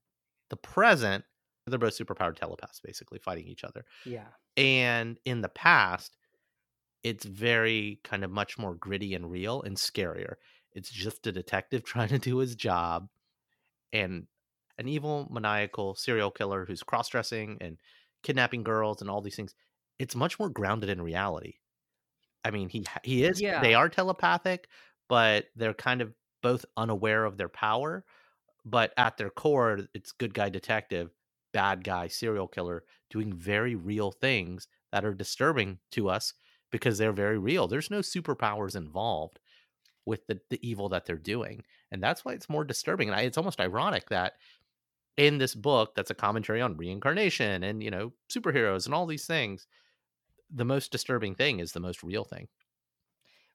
the 0.49 0.57
present, 0.57 1.25
they're 1.67 1.79
both 1.79 1.97
superpowered 1.97 2.37
telepaths, 2.37 2.81
basically 2.81 3.19
fighting 3.19 3.47
each 3.47 3.63
other. 3.65 3.85
Yeah. 4.05 4.35
And 4.57 5.19
in 5.25 5.41
the 5.41 5.49
past, 5.49 6.17
it's 7.03 7.25
very 7.25 8.01
kind 8.03 8.23
of 8.23 8.31
much 8.31 8.57
more 8.57 8.75
gritty 8.75 9.13
and 9.13 9.29
real 9.31 9.61
and 9.61 9.77
scarier. 9.77 10.35
It's 10.73 10.89
just 10.91 11.27
a 11.27 11.31
detective 11.31 11.83
trying 11.85 12.09
to 12.09 12.19
do 12.19 12.37
his 12.37 12.55
job 12.55 13.09
and 13.93 14.27
an 14.77 14.87
evil 14.87 15.27
maniacal 15.31 15.95
serial 15.95 16.31
killer 16.31 16.65
who's 16.65 16.83
cross-dressing 16.83 17.57
and 17.61 17.77
kidnapping 18.23 18.63
girls 18.63 19.01
and 19.01 19.09
all 19.09 19.21
these 19.21 19.35
things. 19.35 19.55
It's 19.99 20.15
much 20.15 20.39
more 20.39 20.49
grounded 20.49 20.89
in 20.89 21.01
reality. 21.01 21.55
I 22.43 22.51
mean, 22.51 22.69
he 22.69 22.85
he 23.03 23.23
is 23.23 23.41
Yeah. 23.41 23.61
they 23.61 23.73
are 23.73 23.89
telepathic, 23.89 24.67
but 25.09 25.45
they're 25.55 25.73
kind 25.73 26.01
of 26.01 26.13
both 26.41 26.65
unaware 26.77 27.25
of 27.25 27.37
their 27.37 27.49
power, 27.49 28.05
but 28.65 28.93
at 28.97 29.17
their 29.17 29.29
core 29.29 29.79
it's 29.93 30.11
good 30.11 30.33
guy 30.33 30.49
detective, 30.49 31.11
bad 31.53 31.83
guy 31.83 32.07
serial 32.07 32.47
killer 32.47 32.83
doing 33.09 33.33
very 33.33 33.75
real 33.75 34.11
things 34.11 34.67
that 34.91 35.05
are 35.05 35.13
disturbing 35.13 35.79
to 35.91 36.09
us 36.09 36.33
because 36.71 36.97
they're 36.97 37.13
very 37.13 37.37
real. 37.39 37.67
There's 37.67 37.91
no 37.91 37.99
superpowers 37.99 38.75
involved 38.75 39.39
with 40.05 40.27
the, 40.27 40.39
the 40.49 40.59
evil 40.67 40.89
that 40.89 41.05
they're 41.05 41.17
doing. 41.17 41.63
And 41.91 42.01
that's 42.03 42.23
why 42.25 42.33
it's 42.33 42.49
more 42.49 42.63
disturbing. 42.63 43.09
And 43.09 43.17
I, 43.17 43.21
it's 43.21 43.37
almost 43.37 43.59
ironic 43.59 44.09
that 44.09 44.33
in 45.17 45.37
this 45.37 45.55
book, 45.55 45.95
that's 45.95 46.11
a 46.11 46.15
commentary 46.15 46.61
on 46.61 46.75
reincarnation 46.77 47.63
and, 47.63 47.81
you 47.81 47.91
know, 47.91 48.11
superheroes 48.29 48.85
and 48.85 48.93
all 48.93 49.05
these 49.05 49.25
things, 49.25 49.65
the 50.53 50.65
most 50.65 50.91
disturbing 50.91 51.35
thing 51.35 51.59
is 51.59 51.71
the 51.71 51.79
most 51.79 52.03
real 52.03 52.23
thing. 52.23 52.47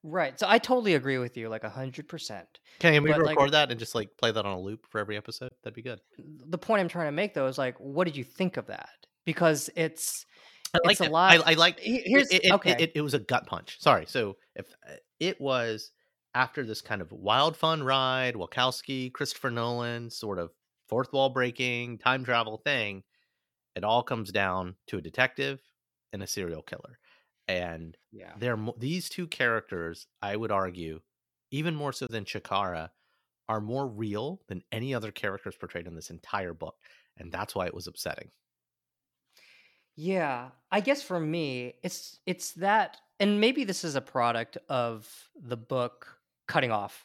Right. 0.02 0.38
So 0.40 0.46
I 0.48 0.58
totally 0.58 0.94
agree 0.94 1.18
with 1.18 1.36
you, 1.36 1.50
like 1.50 1.62
a 1.64 1.68
hundred 1.68 2.08
percent. 2.08 2.46
Can 2.78 3.02
we 3.02 3.10
But, 3.10 3.20
record 3.20 3.38
like- 3.38 3.50
that 3.52 3.70
and 3.70 3.78
just 3.78 3.94
like 3.94 4.08
play 4.16 4.32
that 4.32 4.46
on 4.46 4.56
a 4.56 4.60
loop 4.60 4.86
for 4.88 4.98
every 4.98 5.16
episode? 5.18 5.50
That'd 5.62 5.74
be 5.74 5.82
good. 5.82 6.00
The 6.48 6.56
point 6.58 6.80
I'm 6.80 6.88
trying 6.88 7.08
to 7.08 7.12
make 7.12 7.34
though 7.34 7.46
is 7.46 7.58
like, 7.58 7.76
what 7.78 8.04
did 8.06 8.16
you 8.16 8.24
think 8.24 8.56
of 8.56 8.66
that? 8.68 8.88
Because 9.26 9.68
it's 9.76 10.24
I 10.72 10.78
It's 10.78 10.86
like 10.86 11.00
a 11.00 11.04
it. 11.04 11.12
lot- 11.12 11.46
I, 11.46 11.50
I 11.50 11.54
like 11.54 11.78
here's 11.80 12.30
it, 12.30 12.46
it, 12.46 12.52
okay. 12.52 12.70
it, 12.72 12.80
it, 12.80 12.92
it 12.94 13.00
was 13.02 13.12
a 13.12 13.18
gut 13.18 13.46
punch. 13.46 13.76
Sorry. 13.80 14.06
So 14.06 14.36
if 14.56 14.66
uh, 14.88 14.94
it 15.18 15.38
was 15.38 15.92
after 16.34 16.64
this 16.64 16.80
kind 16.80 17.02
of 17.02 17.12
wild 17.12 17.56
fun 17.56 17.82
ride, 17.82 18.36
Wachowski, 18.36 19.12
Christopher 19.12 19.50
Nolan, 19.50 20.08
sort 20.08 20.38
of 20.38 20.50
fourth 20.90 21.12
wall 21.12 21.30
breaking, 21.30 21.98
time 21.98 22.24
travel 22.24 22.58
thing, 22.58 23.04
it 23.76 23.84
all 23.84 24.02
comes 24.02 24.32
down 24.32 24.74
to 24.88 24.98
a 24.98 25.02
detective 25.02 25.60
and 26.12 26.22
a 26.22 26.26
serial 26.26 26.62
killer. 26.62 26.98
And 27.48 27.96
yeah. 28.12 28.32
they're 28.38 28.58
these 28.76 29.08
two 29.08 29.26
characters, 29.26 30.06
I 30.20 30.36
would 30.36 30.50
argue, 30.50 31.00
even 31.50 31.74
more 31.74 31.92
so 31.92 32.06
than 32.10 32.24
Chikara, 32.24 32.90
are 33.48 33.60
more 33.60 33.86
real 33.86 34.40
than 34.48 34.62
any 34.70 34.94
other 34.94 35.10
characters 35.10 35.56
portrayed 35.56 35.86
in 35.86 35.94
this 35.94 36.10
entire 36.10 36.52
book. 36.52 36.76
And 37.16 37.32
that's 37.32 37.54
why 37.54 37.66
it 37.66 37.74
was 37.74 37.86
upsetting. 37.86 38.30
Yeah, 39.96 40.50
I 40.70 40.80
guess 40.80 41.02
for 41.02 41.18
me, 41.18 41.74
it's 41.82 42.18
it's 42.26 42.52
that, 42.52 42.96
and 43.18 43.40
maybe 43.40 43.64
this 43.64 43.84
is 43.84 43.96
a 43.96 44.00
product 44.00 44.56
of 44.68 45.08
the 45.40 45.56
book 45.56 46.18
cutting 46.46 46.70
off 46.70 47.04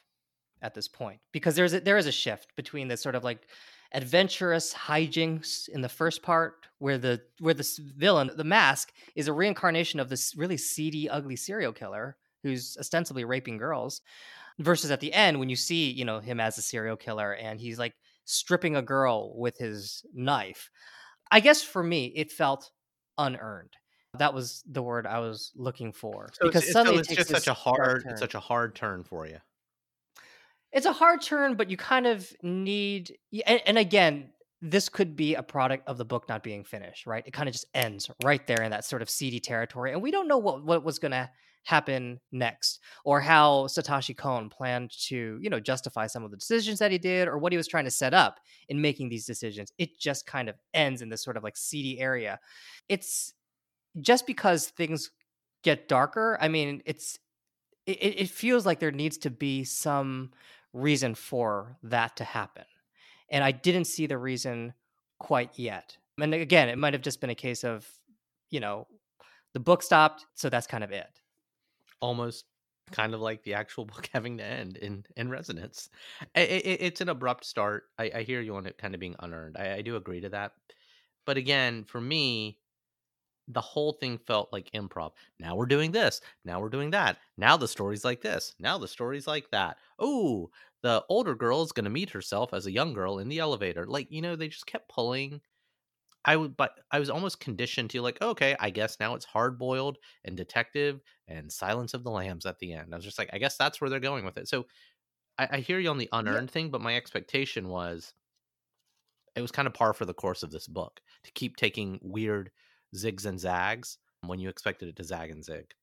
at 0.61 0.73
this 0.73 0.87
point 0.87 1.19
because 1.31 1.55
there's 1.55 1.73
a, 1.73 1.79
there 1.79 1.97
is 1.97 2.07
a 2.07 2.11
shift 2.11 2.55
between 2.55 2.87
this 2.87 3.01
sort 3.01 3.15
of 3.15 3.23
like 3.23 3.47
adventurous 3.93 4.73
hijinks 4.73 5.69
in 5.69 5.81
the 5.81 5.89
first 5.89 6.21
part 6.21 6.67
where 6.79 6.97
the 6.97 7.21
where 7.39 7.53
the 7.53 7.67
villain 7.95 8.29
the 8.35 8.43
mask 8.43 8.91
is 9.15 9.27
a 9.27 9.33
reincarnation 9.33 9.99
of 9.99 10.09
this 10.09 10.35
really 10.35 10.57
seedy 10.57 11.09
ugly 11.09 11.35
serial 11.35 11.71
killer 11.71 12.17
who's 12.43 12.77
ostensibly 12.79 13.23
raping 13.23 13.57
girls 13.57 14.01
versus 14.59 14.91
at 14.91 14.99
the 14.99 15.13
end 15.13 15.39
when 15.39 15.49
you 15.49 15.55
see 15.55 15.91
you 15.91 16.05
know 16.05 16.19
him 16.19 16.39
as 16.39 16.57
a 16.57 16.61
serial 16.61 16.97
killer 16.97 17.33
and 17.33 17.59
he's 17.59 17.79
like 17.79 17.93
stripping 18.25 18.75
a 18.75 18.81
girl 18.81 19.37
with 19.37 19.57
his 19.57 20.03
knife. 20.13 20.69
I 21.31 21.39
guess 21.39 21.61
for 21.61 21.83
me 21.83 22.07
it 22.15 22.31
felt 22.31 22.71
unearned. 23.17 23.71
That 24.17 24.33
was 24.33 24.63
the 24.65 24.81
word 24.81 25.05
i 25.05 25.19
was 25.19 25.51
looking 25.55 25.91
for 25.91 26.29
So 26.33 26.47
because 26.47 26.63
it's, 26.63 26.71
suddenly 26.71 26.95
so 26.95 26.99
it 26.99 27.01
it's 27.01 27.09
takes 27.09 27.29
just 27.29 27.45
such 27.45 27.47
a 27.47 27.53
hard, 27.53 28.05
it's 28.07 28.19
such 28.21 28.35
a 28.35 28.39
hard 28.39 28.75
turn 28.75 29.03
for 29.03 29.27
you. 29.27 29.39
It's 30.75 30.85
a 30.85 30.91
hard 30.91 31.21
turn, 31.21 31.55
but 31.55 31.71
you 31.71 31.77
kind 31.77 32.05
of 32.05 32.31
need. 32.43 33.17
And, 33.47 33.61
and 33.65 33.77
again, 33.77 34.29
this 34.61 34.89
could 34.89 35.15
be 35.15 35.33
a 35.35 35.41
product 35.41 35.87
of 35.87 35.97
the 35.97 36.05
book 36.05 36.27
not 36.27 36.43
being 36.43 36.65
finished, 36.65 37.07
right? 37.07 37.23
It 37.25 37.31
kind 37.31 37.47
of 37.47 37.53
just 37.53 37.65
ends 37.73 38.11
right 38.23 38.45
there 38.45 38.61
in 38.61 38.71
that 38.71 38.83
sort 38.83 39.01
of 39.01 39.09
seedy 39.09 39.39
territory, 39.39 39.93
and 39.93 40.01
we 40.01 40.11
don't 40.11 40.27
know 40.27 40.37
what 40.37 40.63
what 40.63 40.83
was 40.83 40.99
going 40.99 41.13
to 41.13 41.29
happen 41.63 42.19
next 42.31 42.79
or 43.05 43.19
how 43.19 43.65
Satoshi 43.65 44.15
Kon 44.15 44.49
planned 44.49 44.91
to, 45.07 45.39
you 45.41 45.49
know, 45.49 45.59
justify 45.59 46.05
some 46.05 46.23
of 46.23 46.29
the 46.29 46.37
decisions 46.37 46.77
that 46.77 46.91
he 46.91 46.99
did 46.99 47.27
or 47.27 47.39
what 47.39 47.51
he 47.51 47.57
was 47.57 47.67
trying 47.67 47.85
to 47.85 47.91
set 47.91 48.13
up 48.13 48.39
in 48.69 48.81
making 48.81 49.09
these 49.09 49.25
decisions. 49.25 49.71
It 49.79 49.97
just 49.97 50.27
kind 50.27 50.47
of 50.47 50.55
ends 50.75 51.01
in 51.01 51.09
this 51.09 51.23
sort 51.23 51.37
of 51.37 51.43
like 51.43 51.57
seedy 51.57 51.99
area. 51.99 52.39
It's 52.87 53.33
just 53.99 54.27
because 54.27 54.67
things 54.67 55.09
get 55.63 55.87
darker. 55.87 56.37
I 56.39 56.49
mean, 56.49 56.83
it's 56.85 57.17
it, 57.87 57.91
it 57.93 58.29
feels 58.29 58.65
like 58.65 58.79
there 58.79 58.91
needs 58.91 59.17
to 59.19 59.29
be 59.29 59.63
some 59.63 60.31
reason 60.75 61.15
for 61.15 61.77
that 61.83 62.17
to 62.17 62.23
happen. 62.23 62.65
And 63.29 63.43
I 63.43 63.51
didn't 63.51 63.85
see 63.85 64.05
the 64.05 64.17
reason 64.17 64.73
quite 65.19 65.57
yet. 65.57 65.97
And 66.19 66.33
again, 66.33 66.69
it 66.69 66.77
might 66.77 66.93
have 66.93 67.01
just 67.01 67.21
been 67.21 67.29
a 67.29 67.35
case 67.35 67.63
of, 67.63 67.87
you 68.51 68.59
know, 68.59 68.87
the 69.53 69.59
book 69.59 69.81
stopped, 69.81 70.25
so 70.35 70.49
that's 70.49 70.67
kind 70.67 70.83
of 70.83 70.91
it. 70.91 71.21
Almost 72.01 72.45
kind 72.91 73.13
of 73.13 73.21
like 73.21 73.43
the 73.43 73.55
actual 73.55 73.85
book 73.85 74.09
having 74.13 74.37
to 74.37 74.43
end 74.43 74.77
in 74.77 75.05
in 75.15 75.29
resonance. 75.29 75.89
It, 76.35 76.49
it, 76.49 76.81
it's 76.81 77.01
an 77.01 77.09
abrupt 77.09 77.45
start. 77.45 77.85
I, 77.97 78.11
I, 78.17 78.21
hear 78.23 78.41
you 78.41 78.55
on 78.55 78.67
it 78.67 78.77
kind 78.77 78.93
of 78.93 78.99
being 78.99 79.15
unearned. 79.19 79.57
I, 79.57 79.75
I 79.75 79.81
do 79.81 79.95
agree 79.95 80.21
to 80.21 80.29
that. 80.29 80.51
But 81.25 81.37
again, 81.37 81.85
for 81.85 81.99
me, 81.99 82.59
the 83.47 83.61
whole 83.61 83.93
thing 83.93 84.17
felt 84.17 84.51
like 84.51 84.71
improv. 84.71 85.11
Now 85.39 85.55
we're 85.55 85.65
doing 85.65 85.91
this. 85.91 86.21
Now 86.43 86.59
we're 86.59 86.69
doing 86.69 86.91
that. 86.91 87.17
Now 87.37 87.57
the 87.57 87.67
story's 87.67 88.05
like 88.05 88.21
this. 88.21 88.55
Now 88.59 88.77
the 88.77 88.87
story's 88.87 89.27
like 89.27 89.49
that. 89.51 89.77
Oh, 89.99 90.49
the 90.81 91.03
older 91.09 91.35
girl 91.35 91.61
is 91.63 91.71
going 91.71 91.85
to 91.85 91.89
meet 91.89 92.09
herself 92.09 92.53
as 92.53 92.65
a 92.65 92.71
young 92.71 92.93
girl 92.93 93.19
in 93.19 93.29
the 93.29 93.39
elevator. 93.39 93.85
Like, 93.85 94.11
you 94.11 94.21
know, 94.21 94.35
they 94.35 94.47
just 94.47 94.67
kept 94.67 94.89
pulling. 94.89 95.41
I 96.27 96.35
would, 96.37 96.57
but 96.57 96.79
I 96.91 96.99
was 96.99 97.11
almost 97.11 97.39
conditioned 97.39 97.91
to 97.91 98.01
like, 98.01 98.19
okay, 98.21 98.55
I 98.59 98.71
guess 98.71 98.99
now 98.99 99.13
it's 99.13 99.25
hard 99.25 99.59
boiled 99.59 99.99
and 100.23 100.35
detective 100.35 101.01
and 101.27 101.51
Silence 101.51 101.93
of 101.93 102.03
the 102.03 102.09
Lambs 102.09 102.47
at 102.47 102.57
the 102.57 102.73
end. 102.73 102.93
I 102.93 102.95
was 102.95 103.05
just 103.05 103.19
like, 103.19 103.29
I 103.31 103.37
guess 103.37 103.57
that's 103.57 103.79
where 103.79 103.91
they're 103.91 103.99
going 103.99 104.25
with 104.25 104.37
it. 104.37 104.47
So 104.47 104.65
I, 105.37 105.47
I 105.51 105.57
hear 105.59 105.79
you 105.79 105.89
on 105.89 105.99
the 105.99 106.09
unearned 106.11 106.49
yeah. 106.49 106.53
thing, 106.53 106.71
but 106.71 106.81
my 106.81 106.95
expectation 106.95 107.67
was 107.67 108.13
it 109.35 109.41
was 109.41 109.51
kind 109.51 109.67
of 109.67 109.73
par 109.73 109.93
for 109.93 110.05
the 110.05 110.13
course 110.13 110.43
of 110.43 110.51
this 110.51 110.67
book 110.67 111.01
to 111.23 111.31
keep 111.31 111.57
taking 111.57 111.99
weird 112.01 112.51
zigs 112.95 113.25
and 113.25 113.39
zags 113.39 113.97
when 114.21 114.39
you 114.39 114.49
expected 114.49 114.89
it 114.89 114.95
to 114.97 115.03
zag 115.03 115.31
and 115.31 115.43
zig. 115.43 115.73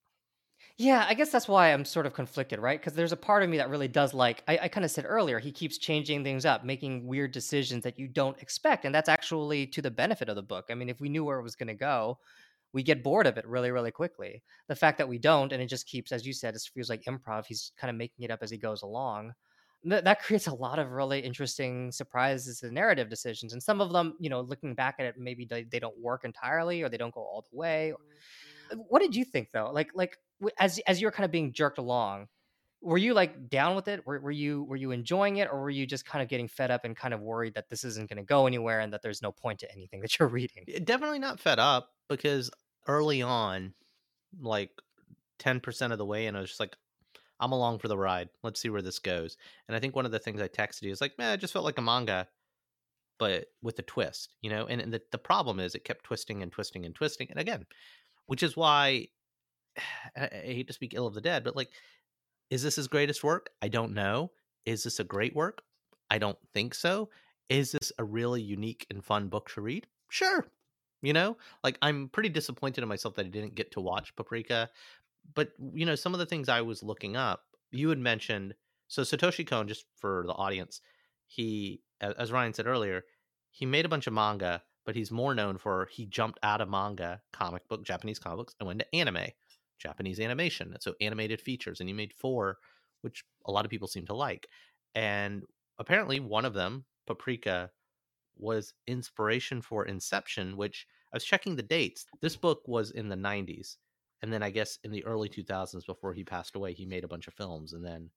Yeah, 0.79 1.05
I 1.09 1.15
guess 1.15 1.31
that's 1.31 1.49
why 1.49 1.73
I'm 1.73 1.85
sort 1.85 2.07
of 2.07 2.15
conflicted, 2.15 2.59
right? 2.59 2.81
Because 2.81 2.95
there's 2.95 3.13
a 3.13 3.17
part 3.17 3.43
of 3.43 3.51
me 3.51 3.59
that 3.59 3.69
really 3.69 3.89
does 3.89 4.15
like, 4.15 4.43
I, 4.49 4.59
I 4.63 4.69
kind 4.69 4.85
of 4.85 4.91
said 4.91 5.05
earlier, 5.07 5.39
he 5.39 5.53
keeps 5.53 5.79
changing 5.79 6.25
things 6.25 6.45
up, 6.47 6.65
making 6.65 7.07
weird 7.07 7.33
decisions 7.33 7.85
that 7.85 7.99
you 7.99 8.09
don't 8.09 8.41
expect. 8.41 8.85
And 8.85 8.95
that's 8.95 9.09
actually 9.09 9.67
to 9.69 9.83
the 9.83 9.91
benefit 9.91 10.29
of 10.29 10.37
the 10.37 10.43
book. 10.43 10.67
I 10.71 10.75
mean, 10.75 10.89
if 10.89 11.01
we 11.01 11.09
knew 11.09 11.25
where 11.25 11.39
it 11.39 11.43
was 11.43 11.57
going 11.57 11.69
to 11.69 11.75
go, 11.75 12.19
we 12.73 12.83
get 12.83 13.03
bored 13.03 13.27
of 13.27 13.37
it 13.37 13.47
really, 13.47 13.71
really 13.71 13.91
quickly. 13.91 14.43
The 14.69 14.77
fact 14.77 14.99
that 14.99 15.09
we 15.09 15.19
don't, 15.19 15.53
and 15.53 15.63
it 15.63 15.67
just 15.67 15.87
keeps, 15.87 16.11
as 16.11 16.27
you 16.27 16.33
said, 16.33 16.55
it 16.55 16.63
feels 16.73 16.89
like 16.89 17.05
improv, 17.05 17.45
he's 17.47 17.73
kind 17.77 17.91
of 17.91 17.97
making 17.97 18.25
it 18.25 18.31
up 18.31 18.43
as 18.43 18.51
he 18.51 18.57
goes 18.57 18.83
along 18.83 19.33
th- 19.89 20.05
that 20.05 20.23
creates 20.23 20.47
a 20.47 20.55
lot 20.55 20.79
of 20.79 20.91
really 20.91 21.21
interesting 21.21 21.93
surprises 21.93 22.63
and 22.63 22.73
narrative 22.73 23.09
decisions. 23.09 23.53
And 23.53 23.63
some 23.63 23.81
of 23.81 23.93
them, 23.93 24.15
you 24.19 24.31
know, 24.31 24.41
looking 24.41 24.75
back 24.75 24.97
at 24.99 25.07
it, 25.07 25.15
maybe 25.19 25.45
they, 25.45 25.65
they 25.65 25.79
don't 25.79 25.99
work 25.99 26.25
entirely 26.25 26.83
or 26.83 26.89
they 26.89 26.97
don't 26.97 27.15
go 27.15 27.21
all 27.21 27.45
the 27.51 27.57
way. 27.57 27.93
Uh, 28.73 28.77
what 28.89 29.01
did 29.01 29.15
you 29.17 29.25
think 29.25 29.49
though? 29.53 29.71
Like, 29.73 29.91
like 29.95 30.17
as 30.59 30.79
as 30.87 31.01
you 31.01 31.07
were 31.07 31.13
kind 31.13 31.25
of 31.25 31.31
being 31.31 31.53
jerked 31.53 31.79
along, 31.79 32.29
were 32.81 32.99
you 32.99 33.15
like 33.15 33.49
down 33.49 33.77
with 33.77 33.89
it? 33.89 34.07
Were, 34.07 34.21
were 34.21 34.31
you 34.31 34.65
were 34.65 34.77
you 34.77 34.91
enjoying 34.91 35.37
it, 35.37 35.49
or 35.51 35.61
were 35.61 35.71
you 35.71 35.87
just 35.87 36.05
kind 36.05 36.23
of 36.23 36.29
getting 36.29 36.49
fed 36.49 36.71
up 36.71 36.85
and 36.85 36.97
kind 36.97 37.15
of 37.15 37.21
worried 37.21 37.55
that 37.55 37.69
this 37.69 37.85
isn't 37.85 38.09
going 38.09 38.17
to 38.17 38.25
go 38.25 38.47
anywhere 38.47 38.81
and 38.81 38.93
that 38.93 39.03
there's 39.03 39.23
no 39.23 39.33
point 39.33 39.61
to 39.61 39.73
anything 39.73 40.01
that 40.01 40.19
you're 40.19 40.29
reading? 40.29 40.65
Definitely 40.85 41.21
not 41.21 41.41
fed 41.41 41.59
up 41.59 41.91
because 42.09 42.51
early 42.87 43.23
on, 43.23 43.75
like 44.41 44.71
ten 45.39 45.61
percent 45.61 45.93
of 45.93 45.99
the 45.99 46.07
way, 46.07 46.27
and 46.27 46.37
I 46.37 46.41
was 46.41 46.51
just 46.51 46.61
like, 46.61 46.77
I'm 47.43 47.53
along 47.53 47.81
for 47.81 47.89
the 47.89 47.99
ride. 47.99 48.29
Let's 48.45 48.61
see 48.61 48.71
where 48.71 48.83
this 48.83 49.01
goes. 49.01 49.37
And 49.67 49.77
I 49.77 49.81
think 49.81 49.97
one 49.97 50.07
of 50.07 50.13
the 50.13 50.21
things 50.21 50.41
I 50.41 50.47
texted 50.49 50.83
you 50.83 50.93
is 50.93 51.01
like, 51.01 51.19
man, 51.19 51.35
it 51.35 51.41
just 51.41 51.53
felt 51.53 51.65
like 51.65 51.79
a 51.79 51.83
manga, 51.83 52.29
but 53.19 53.47
with 53.63 53.79
a 53.81 53.83
twist, 53.83 54.35
you 54.41 54.49
know? 54.49 54.67
And, 54.67 54.81
and 54.81 54.93
the, 54.93 55.03
the 55.11 55.19
problem 55.19 55.59
is 55.59 55.75
it 55.75 55.85
kept 55.85 56.05
twisting 56.05 56.43
and 56.43 56.53
twisting 56.53 56.87
and 56.87 56.95
twisting. 56.95 57.27
And 57.31 57.41
again, 57.41 57.67
which 58.27 58.45
is 58.45 58.57
why 58.57 59.09
I, 60.17 60.25
I 60.33 60.47
hate 60.47 60.69
to 60.69 60.73
speak 60.73 60.95
ill 60.95 61.09
of 61.09 61.15
the 61.15 61.21
dead, 61.21 61.43
but 61.43 61.57
like, 61.57 61.71
is 62.49 62.63
this 62.63 62.77
his 62.77 62.89
greatest 62.89 63.25
work? 63.25 63.51
I 63.61 63.69
don't 63.69 63.93
know. 63.93 64.31
Is 64.65 64.85
this 64.85 65.01
a 65.01 65.05
great 65.05 65.35
work? 65.35 65.63
I 66.11 66.19
don't 66.19 66.39
think 66.55 66.75
so. 66.75 67.09
Is 67.49 67.73
this 67.73 67.93
a 67.99 68.05
really 68.05 68.41
unique 68.41 68.87
and 68.91 69.05
fun 69.05 69.29
book 69.29 69.51
to 69.55 69.61
read? 69.61 69.87
Sure. 70.11 70.47
You 71.01 71.13
know, 71.13 71.37
like 71.65 71.79
I'm 71.83 72.09
pretty 72.11 72.29
disappointed 72.29 72.83
in 72.83 72.89
myself 72.89 73.17
that 73.17 73.27
I 73.27 73.31
didn't 73.31 73.57
get 73.57 73.73
to 73.73 73.81
watch 73.81 74.15
Paprika, 74.15 74.71
but 75.35 75.53
you 75.75 75.87
know, 75.87 75.95
some 75.95 76.15
of 76.15 76.21
the 76.21 76.27
things 76.27 76.49
I 76.49 76.63
was 76.63 76.83
looking 76.83 77.17
up, 77.17 77.43
you 77.71 77.89
had 77.89 77.99
mentioned. 77.99 78.55
So 78.89 79.03
Satoshi 79.03 79.47
Kon, 79.47 79.69
just 79.69 79.85
for 79.97 80.25
the 80.27 80.35
audience, 80.35 80.81
he, 81.27 81.83
as 82.01 82.33
Ryan 82.33 82.53
said 82.53 82.67
earlier, 82.67 83.05
he 83.51 83.67
made 83.67 83.87
a 83.87 83.89
bunch 83.89 84.07
of 84.07 84.13
manga, 84.13 84.63
but 84.85 84.95
he's 84.95 85.11
more 85.11 85.35
known 85.35 85.59
for 85.59 85.89
he 85.91 86.07
jumped 86.07 86.39
out 86.43 86.61
of 86.61 86.69
manga, 86.69 87.21
comic 87.33 87.67
book, 87.69 87.85
Japanese 87.85 88.19
comic 88.19 88.39
books, 88.39 88.55
and 88.61 88.67
went 88.67 88.81
to 88.81 88.95
anime, 88.95 89.27
Japanese 89.79 90.21
animation. 90.21 90.77
So 90.81 90.95
animated 91.01 91.41
features, 91.41 91.81
and 91.81 91.89
he 91.89 91.95
made 91.95 92.13
four, 92.13 92.59
which 93.01 93.25
a 93.47 93.53
lot 93.53 93.65
of 93.65 93.71
people 93.71 93.89
seem 93.89 94.07
to 94.07 94.15
like. 94.15 94.49
And 94.95 95.43
apparently, 95.79 96.21
one 96.21 96.45
of 96.45 96.55
them, 96.55 96.85
Paprika, 97.07 97.71
was 98.37 98.75
inspiration 98.87 99.63
for 99.63 99.87
Inception, 99.87 100.57
which 100.57 100.87
I 101.13 101.17
was 101.17 101.25
checking 101.25 101.57
the 101.57 101.63
dates. 101.63 102.07
This 102.21 102.37
book 102.37 102.63
was 102.67 102.91
in 102.91 103.09
the 103.09 103.17
90s 103.17 103.77
and 104.23 104.33
then 104.33 104.43
I 104.43 104.51
guess 104.51 104.79
in 104.85 104.93
the 104.93 105.05
early 105.05 105.29
2000s, 105.29 105.87
before 105.87 106.15
he 106.15 106.25
passed 106.25 106.57
away, 106.57 106.73
he 106.73 106.87
made 106.87 107.05
a 107.05 107.09
bunch 107.09 107.27
of 107.29 107.35
films, 107.35 107.73
and 107.73 107.85
then 107.85 108.11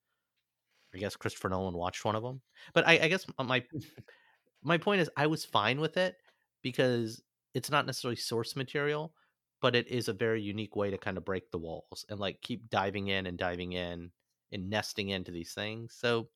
I 0.94 0.98
guess 0.98 1.16
Christopher 1.16 1.50
Nolan 1.50 1.76
watched 1.76 2.06
one 2.06 2.16
of 2.16 2.24
them. 2.24 2.42
But 2.74 2.88
I, 2.88 3.00
I 3.00 3.08
guess 3.08 3.26
my 3.44 3.64
my 4.64 4.78
point 4.78 5.02
is, 5.02 5.10
I 5.18 5.28
was 5.28 5.46
fine 5.46 5.80
with 5.80 5.98
it 5.98 6.18
because 6.62 7.22
it's 7.54 7.72
not 7.72 7.86
necessarily 7.86 8.16
source 8.16 8.56
material, 8.56 9.14
but 9.62 9.76
it 9.76 9.88
is 9.88 10.08
a 10.08 10.14
very 10.14 10.42
unique 10.42 10.76
way 10.76 10.92
to 10.92 10.98
kind 10.98 11.18
of 11.18 11.26
break 11.26 11.52
the 11.52 11.58
walls 11.58 12.06
and 12.10 12.20
like 12.20 12.42
keep 12.42 12.70
diving 12.70 13.08
in 13.08 13.26
and 13.28 13.38
diving 13.38 13.74
in 13.74 14.12
and 14.52 14.70
nesting 14.70 15.10
into 15.10 15.32
these 15.32 15.54
things. 15.54 15.96
So 15.98 16.30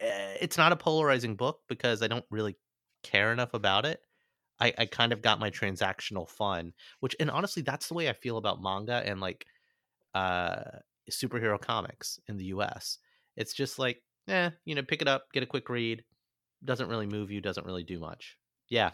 eh, 0.00 0.36
it's 0.40 0.58
not 0.58 0.72
a 0.72 0.76
polarizing 0.76 1.36
book 1.36 1.60
because 1.68 2.02
I 2.02 2.08
don't 2.08 2.24
really 2.30 2.56
care 3.02 3.32
enough 3.32 3.54
about 3.54 3.84
it 3.86 4.00
I, 4.60 4.72
I 4.78 4.86
kind 4.86 5.12
of 5.12 5.22
got 5.22 5.40
my 5.40 5.50
transactional 5.50 6.28
fun, 6.28 6.72
which 7.00 7.16
and 7.18 7.30
honestly, 7.30 7.62
that's 7.62 7.88
the 7.88 7.94
way 7.94 8.08
I 8.08 8.12
feel 8.12 8.36
about 8.36 8.62
manga 8.62 9.02
and 9.04 9.20
like 9.20 9.46
uh 10.14 10.62
superhero 11.10 11.60
comics 11.60 12.18
in 12.28 12.36
the 12.36 12.46
US. 12.46 12.98
It's 13.36 13.54
just 13.54 13.78
like, 13.78 14.02
eh, 14.28 14.50
you 14.64 14.74
know, 14.74 14.82
pick 14.82 15.02
it 15.02 15.08
up, 15.08 15.24
get 15.32 15.42
a 15.42 15.46
quick 15.46 15.68
read. 15.68 16.04
Doesn't 16.64 16.88
really 16.88 17.06
move 17.06 17.30
you, 17.30 17.40
doesn't 17.40 17.66
really 17.66 17.82
do 17.82 17.98
much. 17.98 18.36
Yeah. 18.68 18.90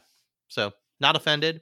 So 0.49 0.73
not 1.01 1.16
offended, 1.16 1.61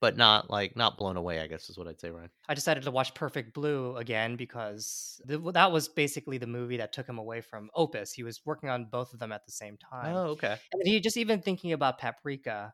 but 0.00 0.16
not 0.16 0.50
like 0.50 0.76
not 0.76 0.98
blown 0.98 1.16
away. 1.16 1.40
I 1.40 1.46
guess 1.46 1.68
is 1.68 1.78
what 1.78 1.86
I'd 1.86 2.00
say, 2.00 2.10
Ryan. 2.10 2.30
I 2.48 2.54
decided 2.54 2.84
to 2.84 2.90
watch 2.90 3.14
Perfect 3.14 3.54
Blue 3.54 3.96
again 3.96 4.36
because 4.36 5.20
that 5.26 5.72
was 5.72 5.88
basically 5.88 6.38
the 6.38 6.46
movie 6.46 6.78
that 6.78 6.92
took 6.92 7.08
him 7.08 7.18
away 7.18 7.40
from 7.40 7.70
Opus. 7.74 8.12
He 8.12 8.22
was 8.22 8.40
working 8.44 8.68
on 8.68 8.86
both 8.90 9.12
of 9.12 9.18
them 9.18 9.32
at 9.32 9.44
the 9.46 9.52
same 9.52 9.76
time. 9.76 10.14
Oh, 10.14 10.24
okay. 10.30 10.56
And 10.72 10.82
he 10.86 11.00
just 11.00 11.16
even 11.16 11.40
thinking 11.40 11.72
about 11.72 11.98
Paprika 11.98 12.72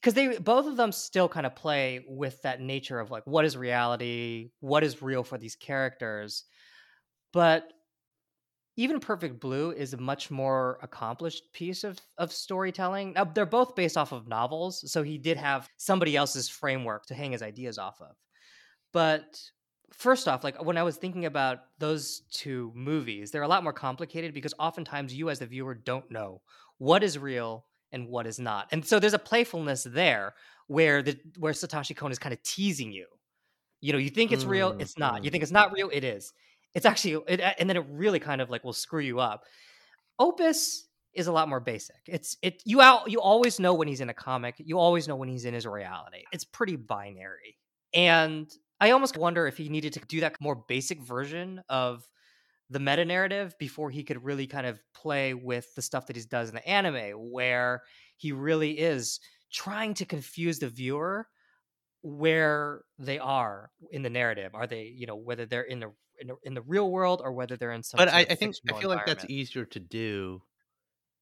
because 0.00 0.14
they 0.14 0.38
both 0.38 0.66
of 0.66 0.76
them 0.76 0.92
still 0.92 1.28
kind 1.28 1.46
of 1.46 1.54
play 1.54 2.04
with 2.08 2.40
that 2.42 2.60
nature 2.60 2.98
of 3.00 3.10
like 3.10 3.26
what 3.26 3.44
is 3.44 3.56
reality 3.56 4.50
what 4.60 4.84
is 4.84 5.02
real 5.02 5.22
for 5.22 5.38
these 5.38 5.56
characters 5.56 6.44
but 7.32 7.72
even 8.76 9.00
perfect 9.00 9.40
blue 9.40 9.72
is 9.72 9.92
a 9.92 9.96
much 9.96 10.30
more 10.30 10.78
accomplished 10.82 11.52
piece 11.52 11.82
of, 11.82 11.98
of 12.16 12.32
storytelling. 12.32 13.12
Now 13.14 13.24
they're 13.24 13.44
both 13.44 13.74
based 13.74 13.96
off 13.96 14.12
of 14.12 14.28
novels 14.28 14.90
so 14.90 15.02
he 15.02 15.18
did 15.18 15.36
have 15.36 15.68
somebody 15.76 16.16
else's 16.16 16.48
framework 16.48 17.06
to 17.06 17.14
hang 17.14 17.32
his 17.32 17.42
ideas 17.42 17.76
off 17.76 18.00
of 18.00 18.14
but 18.92 19.40
first 19.92 20.28
off 20.28 20.44
like 20.44 20.62
when 20.62 20.76
i 20.76 20.82
was 20.82 20.96
thinking 20.96 21.24
about 21.24 21.58
those 21.78 22.22
two 22.30 22.70
movies 22.74 23.30
they're 23.30 23.42
a 23.42 23.48
lot 23.48 23.62
more 23.62 23.72
complicated 23.72 24.34
because 24.34 24.54
oftentimes 24.58 25.14
you 25.14 25.30
as 25.30 25.38
the 25.38 25.46
viewer 25.46 25.74
don't 25.74 26.10
know 26.10 26.40
what 26.78 27.02
is 27.02 27.18
real 27.18 27.64
and 27.92 28.08
what 28.08 28.26
is 28.26 28.38
not. 28.38 28.68
And 28.72 28.84
so 28.84 28.98
there's 28.98 29.14
a 29.14 29.18
playfulness 29.18 29.84
there 29.84 30.34
where 30.66 31.02
the 31.02 31.18
where 31.38 31.52
Satoshi 31.52 31.96
Kon 31.96 32.12
is 32.12 32.18
kind 32.18 32.32
of 32.32 32.42
teasing 32.42 32.92
you. 32.92 33.06
You 33.80 33.92
know, 33.92 33.98
you 33.98 34.10
think 34.10 34.32
it's 34.32 34.44
real, 34.44 34.72
mm, 34.72 34.80
it's 34.80 34.98
not. 34.98 35.24
You 35.24 35.30
think 35.30 35.42
it's 35.42 35.52
not 35.52 35.72
real, 35.72 35.88
it 35.92 36.04
is. 36.04 36.32
It's 36.74 36.84
actually 36.84 37.22
it, 37.28 37.40
and 37.58 37.68
then 37.68 37.76
it 37.76 37.86
really 37.90 38.18
kind 38.18 38.40
of 38.40 38.50
like 38.50 38.64
will 38.64 38.72
screw 38.72 39.00
you 39.00 39.20
up. 39.20 39.44
Opus 40.18 40.88
is 41.14 41.26
a 41.26 41.32
lot 41.32 41.48
more 41.48 41.60
basic. 41.60 41.96
It's 42.06 42.36
it 42.42 42.62
you 42.64 42.80
out 42.80 43.10
you 43.10 43.20
always 43.20 43.58
know 43.58 43.74
when 43.74 43.88
he's 43.88 44.00
in 44.00 44.10
a 44.10 44.14
comic. 44.14 44.56
You 44.58 44.78
always 44.78 45.08
know 45.08 45.16
when 45.16 45.28
he's 45.28 45.44
in 45.44 45.54
his 45.54 45.66
reality. 45.66 46.24
It's 46.32 46.44
pretty 46.44 46.76
binary. 46.76 47.56
And 47.94 48.50
I 48.80 48.90
almost 48.90 49.16
wonder 49.16 49.46
if 49.46 49.56
he 49.56 49.68
needed 49.68 49.94
to 49.94 50.00
do 50.00 50.20
that 50.20 50.40
more 50.40 50.54
basic 50.54 51.00
version 51.00 51.62
of 51.68 52.06
the 52.70 52.80
meta 52.80 53.04
narrative 53.04 53.54
before 53.58 53.90
he 53.90 54.04
could 54.04 54.22
really 54.22 54.46
kind 54.46 54.66
of 54.66 54.80
play 54.94 55.34
with 55.34 55.74
the 55.74 55.82
stuff 55.82 56.06
that 56.06 56.16
he 56.16 56.22
does 56.22 56.48
in 56.48 56.54
the 56.54 56.68
anime, 56.68 57.12
where 57.30 57.82
he 58.16 58.32
really 58.32 58.78
is 58.78 59.20
trying 59.52 59.94
to 59.94 60.04
confuse 60.04 60.58
the 60.58 60.68
viewer 60.68 61.26
where 62.02 62.82
they 62.98 63.18
are 63.18 63.70
in 63.90 64.02
the 64.02 64.10
narrative. 64.10 64.54
Are 64.54 64.66
they, 64.66 64.84
you 64.84 65.06
know, 65.06 65.16
whether 65.16 65.46
they're 65.46 65.62
in 65.62 65.80
the 65.80 65.92
in 66.20 66.28
the, 66.28 66.36
in 66.42 66.54
the 66.54 66.62
real 66.62 66.90
world 66.90 67.20
or 67.24 67.32
whether 67.32 67.56
they're 67.56 67.72
in 67.72 67.82
some. 67.82 67.98
But 67.98 68.08
I, 68.08 68.20
I 68.20 68.34
think 68.34 68.56
I 68.68 68.78
feel 68.78 68.88
like 68.88 69.06
that's 69.06 69.24
easier 69.28 69.64
to 69.66 69.80
do 69.80 70.42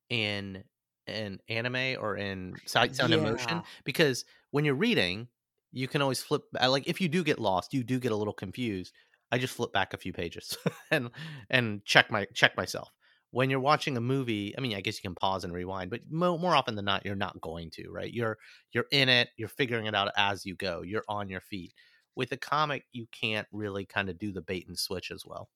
in 0.08 0.64
an 1.06 1.38
anime 1.48 1.96
or 2.00 2.16
in 2.16 2.54
sight 2.64 2.92
uh, 2.92 2.94
sound 2.94 3.14
emotion 3.14 3.62
because 3.84 4.24
when 4.50 4.64
you're 4.64 4.74
reading, 4.74 5.28
you 5.72 5.88
can 5.88 6.02
always 6.02 6.22
flip. 6.22 6.42
Uh, 6.60 6.70
like 6.70 6.86
if 6.86 7.00
you 7.00 7.08
do 7.08 7.22
get 7.22 7.38
lost, 7.38 7.74
you 7.74 7.84
do 7.84 7.98
get 7.98 8.12
a 8.12 8.16
little 8.16 8.32
confused. 8.32 8.92
I 9.30 9.38
just 9.38 9.54
flip 9.54 9.72
back 9.72 9.92
a 9.92 9.98
few 9.98 10.12
pages 10.12 10.56
and 10.90 11.10
and 11.50 11.84
check 11.84 12.10
my 12.10 12.26
check 12.34 12.56
myself. 12.56 12.90
When 13.30 13.50
you're 13.50 13.60
watching 13.60 13.96
a 13.96 14.00
movie, 14.00 14.54
I 14.56 14.60
mean, 14.60 14.76
I 14.76 14.80
guess 14.80 14.96
you 14.96 15.02
can 15.02 15.14
pause 15.14 15.44
and 15.44 15.52
rewind, 15.52 15.90
but 15.90 16.00
mo- 16.08 16.38
more 16.38 16.54
often 16.54 16.74
than 16.76 16.84
not, 16.84 17.04
you're 17.04 17.16
not 17.16 17.40
going 17.40 17.70
to. 17.72 17.90
Right? 17.90 18.12
You're 18.12 18.38
you're 18.72 18.86
in 18.92 19.08
it. 19.08 19.28
You're 19.36 19.48
figuring 19.48 19.86
it 19.86 19.94
out 19.94 20.10
as 20.16 20.46
you 20.46 20.54
go. 20.54 20.82
You're 20.82 21.04
on 21.08 21.28
your 21.28 21.40
feet. 21.40 21.74
With 22.14 22.32
a 22.32 22.36
comic, 22.36 22.84
you 22.92 23.06
can't 23.12 23.46
really 23.52 23.84
kind 23.84 24.08
of 24.08 24.18
do 24.18 24.32
the 24.32 24.40
bait 24.40 24.66
and 24.68 24.78
switch 24.78 25.10
as 25.10 25.24
well. 25.26 25.50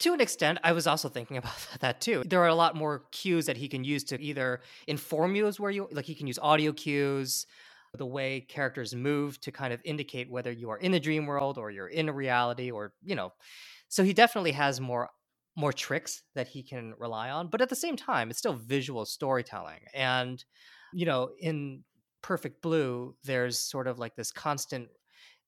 To 0.00 0.12
an 0.12 0.20
extent, 0.20 0.58
I 0.62 0.72
was 0.72 0.86
also 0.86 1.08
thinking 1.08 1.36
about 1.38 1.56
that 1.80 2.00
too. 2.00 2.22
There 2.26 2.40
are 2.40 2.48
a 2.48 2.54
lot 2.54 2.76
more 2.76 3.04
cues 3.10 3.46
that 3.46 3.56
he 3.56 3.68
can 3.68 3.84
use 3.84 4.04
to 4.04 4.20
either 4.20 4.60
inform 4.86 5.34
you 5.34 5.46
as 5.46 5.60
where 5.60 5.70
you 5.70 5.88
like 5.92 6.04
he 6.04 6.14
can 6.14 6.26
use 6.26 6.38
audio 6.40 6.72
cues, 6.72 7.46
the 7.98 8.06
way 8.06 8.40
characters 8.40 8.94
move 8.94 9.40
to 9.40 9.52
kind 9.52 9.72
of 9.72 9.80
indicate 9.84 10.30
whether 10.30 10.52
you 10.52 10.70
are 10.70 10.78
in 10.78 10.92
the 10.92 11.00
dream 11.00 11.26
world 11.26 11.58
or 11.58 11.70
you're 11.70 11.88
in 11.88 12.08
a 12.08 12.12
reality 12.12 12.70
or, 12.70 12.94
you 13.02 13.14
know. 13.14 13.32
So 13.88 14.04
he 14.04 14.12
definitely 14.12 14.52
has 14.52 14.80
more 14.80 15.10
more 15.56 15.72
tricks 15.72 16.24
that 16.34 16.48
he 16.48 16.64
can 16.64 16.94
rely 16.98 17.30
on, 17.30 17.48
but 17.48 17.60
at 17.60 17.68
the 17.68 17.76
same 17.76 17.94
time, 17.96 18.28
it's 18.28 18.40
still 18.40 18.54
visual 18.54 19.04
storytelling. 19.04 19.80
And 19.94 20.44
you 20.92 21.06
know, 21.06 21.30
in 21.38 21.84
Perfect 22.22 22.60
Blue, 22.62 23.16
there's 23.22 23.58
sort 23.58 23.86
of 23.86 23.98
like 23.98 24.16
this 24.16 24.32
constant 24.32 24.88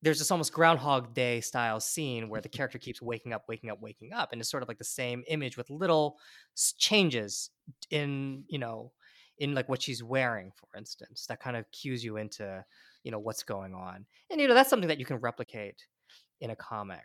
there's 0.03 0.19
this 0.19 0.31
almost 0.31 0.53
groundhog 0.53 1.15
day 1.15 1.41
style 1.41 1.81
scene 1.81 2.29
where 2.29 2.41
the 2.41 2.49
character 2.57 2.79
keeps 2.79 3.01
waking 3.03 3.33
up 3.33 3.45
waking 3.49 3.71
up 3.71 3.81
waking 3.81 4.13
up 4.13 4.33
and 4.33 4.41
it's 4.41 4.51
sort 4.51 4.63
of 4.63 4.69
like 4.69 4.79
the 4.79 4.85
same 4.85 5.25
image 5.29 5.57
with 5.57 5.71
little 5.71 6.19
changes 6.79 7.51
in 7.91 8.45
you 8.49 8.59
know 8.59 8.93
in 9.39 9.55
like 9.55 9.69
what 9.69 9.83
she's 9.83 10.03
wearing 10.03 10.51
for 10.55 10.69
instance 10.77 11.27
that 11.29 11.41
kind 11.41 11.57
of 11.57 11.71
cues 11.73 12.05
you 12.05 12.17
into 12.17 12.65
you 13.03 13.11
know 13.11 13.19
what's 13.19 13.43
going 13.43 13.75
on 13.75 14.05
and 14.31 14.41
you 14.41 14.49
know 14.49 14.55
that's 14.55 14.71
something 14.71 14.89
that 14.89 14.99
you 14.99 15.05
can 15.05 15.17
replicate 15.19 15.87
in 16.41 16.51
a 16.51 16.57
comic 16.57 17.05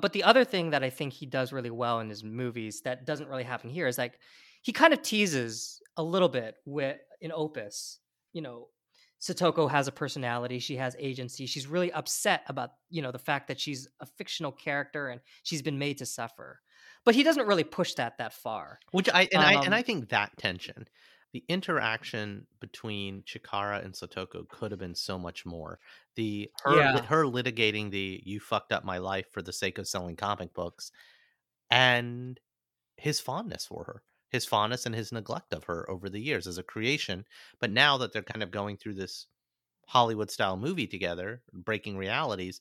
but 0.00 0.12
the 0.12 0.22
other 0.22 0.44
thing 0.44 0.70
that 0.70 0.82
i 0.82 0.90
think 0.90 1.12
he 1.12 1.26
does 1.26 1.52
really 1.52 1.70
well 1.70 2.00
in 2.00 2.08
his 2.08 2.24
movies 2.24 2.80
that 2.82 3.06
doesn't 3.06 3.28
really 3.28 3.44
happen 3.44 3.70
here 3.70 3.86
is 3.86 3.98
like 3.98 4.18
he 4.62 4.72
kind 4.72 4.92
of 4.92 5.02
teases 5.02 5.80
a 5.96 6.02
little 6.02 6.28
bit 6.28 6.56
with 6.64 6.98
in 7.20 7.32
opus 7.32 7.98
you 8.32 8.42
know 8.42 8.68
Satoko 9.20 9.70
has 9.70 9.86
a 9.86 9.92
personality, 9.92 10.58
she 10.58 10.76
has 10.76 10.96
agency. 10.98 11.44
She's 11.46 11.66
really 11.66 11.92
upset 11.92 12.42
about, 12.46 12.70
you 12.88 13.02
know, 13.02 13.12
the 13.12 13.18
fact 13.18 13.48
that 13.48 13.60
she's 13.60 13.86
a 14.00 14.06
fictional 14.06 14.50
character 14.50 15.08
and 15.08 15.20
she's 15.42 15.60
been 15.60 15.78
made 15.78 15.98
to 15.98 16.06
suffer. 16.06 16.60
But 17.04 17.14
he 17.14 17.22
doesn't 17.22 17.46
really 17.46 17.64
push 17.64 17.94
that 17.94 18.16
that 18.18 18.32
far. 18.32 18.78
Which 18.92 19.10
I 19.10 19.28
and 19.32 19.42
I 19.42 19.52
and 19.52 19.68
Um, 19.68 19.72
I 19.74 19.82
think 19.82 20.08
that 20.08 20.36
tension, 20.38 20.86
the 21.32 21.44
interaction 21.48 22.46
between 22.60 23.22
Chikara 23.22 23.84
and 23.84 23.94
Satoko 23.94 24.48
could 24.48 24.72
have 24.72 24.80
been 24.80 24.94
so 24.96 25.18
much 25.18 25.46
more. 25.46 25.78
The 26.16 26.50
her 26.64 26.82
Yeah. 26.82 27.00
her 27.04 27.24
litigating 27.24 27.90
the 27.90 28.22
you 28.26 28.40
fucked 28.40 28.72
up 28.72 28.84
my 28.84 28.98
life 28.98 29.28
for 29.32 29.42
the 29.42 29.52
sake 29.52 29.78
of 29.78 29.88
selling 29.88 30.16
comic 30.16 30.54
books 30.54 30.90
and 31.70 32.40
his 32.96 33.20
fondness 33.20 33.66
for 33.66 33.84
her. 33.84 34.04
His 34.30 34.46
fondness 34.46 34.86
and 34.86 34.94
his 34.94 35.12
neglect 35.12 35.52
of 35.54 35.64
her 35.64 35.88
over 35.90 36.08
the 36.10 36.20
years 36.20 36.46
as 36.46 36.58
a 36.58 36.62
creation. 36.64 37.26
But 37.60 37.70
now 37.72 37.98
that 37.98 38.12
they're 38.12 38.22
kind 38.22 38.42
of 38.42 38.50
going 38.52 38.76
through 38.78 38.94
this 38.94 39.28
Hollywood 39.88 40.30
style 40.30 40.56
movie 40.56 40.86
together, 40.88 41.42
breaking 41.52 41.98
realities, 41.98 42.60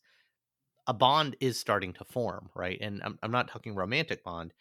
a 0.87 0.93
bond 0.93 1.35
is 1.39 1.59
starting 1.59 1.93
to 1.93 2.05
form, 2.05 2.49
right? 2.55 2.79
And 2.81 3.01
I'm, 3.03 3.19
I'm 3.23 3.31
not 3.31 3.47
talking 3.47 3.75
romantic 3.75 4.23
bond. 4.23 4.53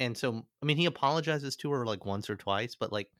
And 0.00 0.16
so, 0.18 0.46
I 0.62 0.66
mean, 0.66 0.76
he 0.78 0.86
apologizes 0.86 1.56
to 1.58 1.70
her 1.72 1.86
like 1.86 2.06
once 2.06 2.30
or 2.30 2.36
twice, 2.36 2.76
but 2.76 2.92
like 2.92 3.10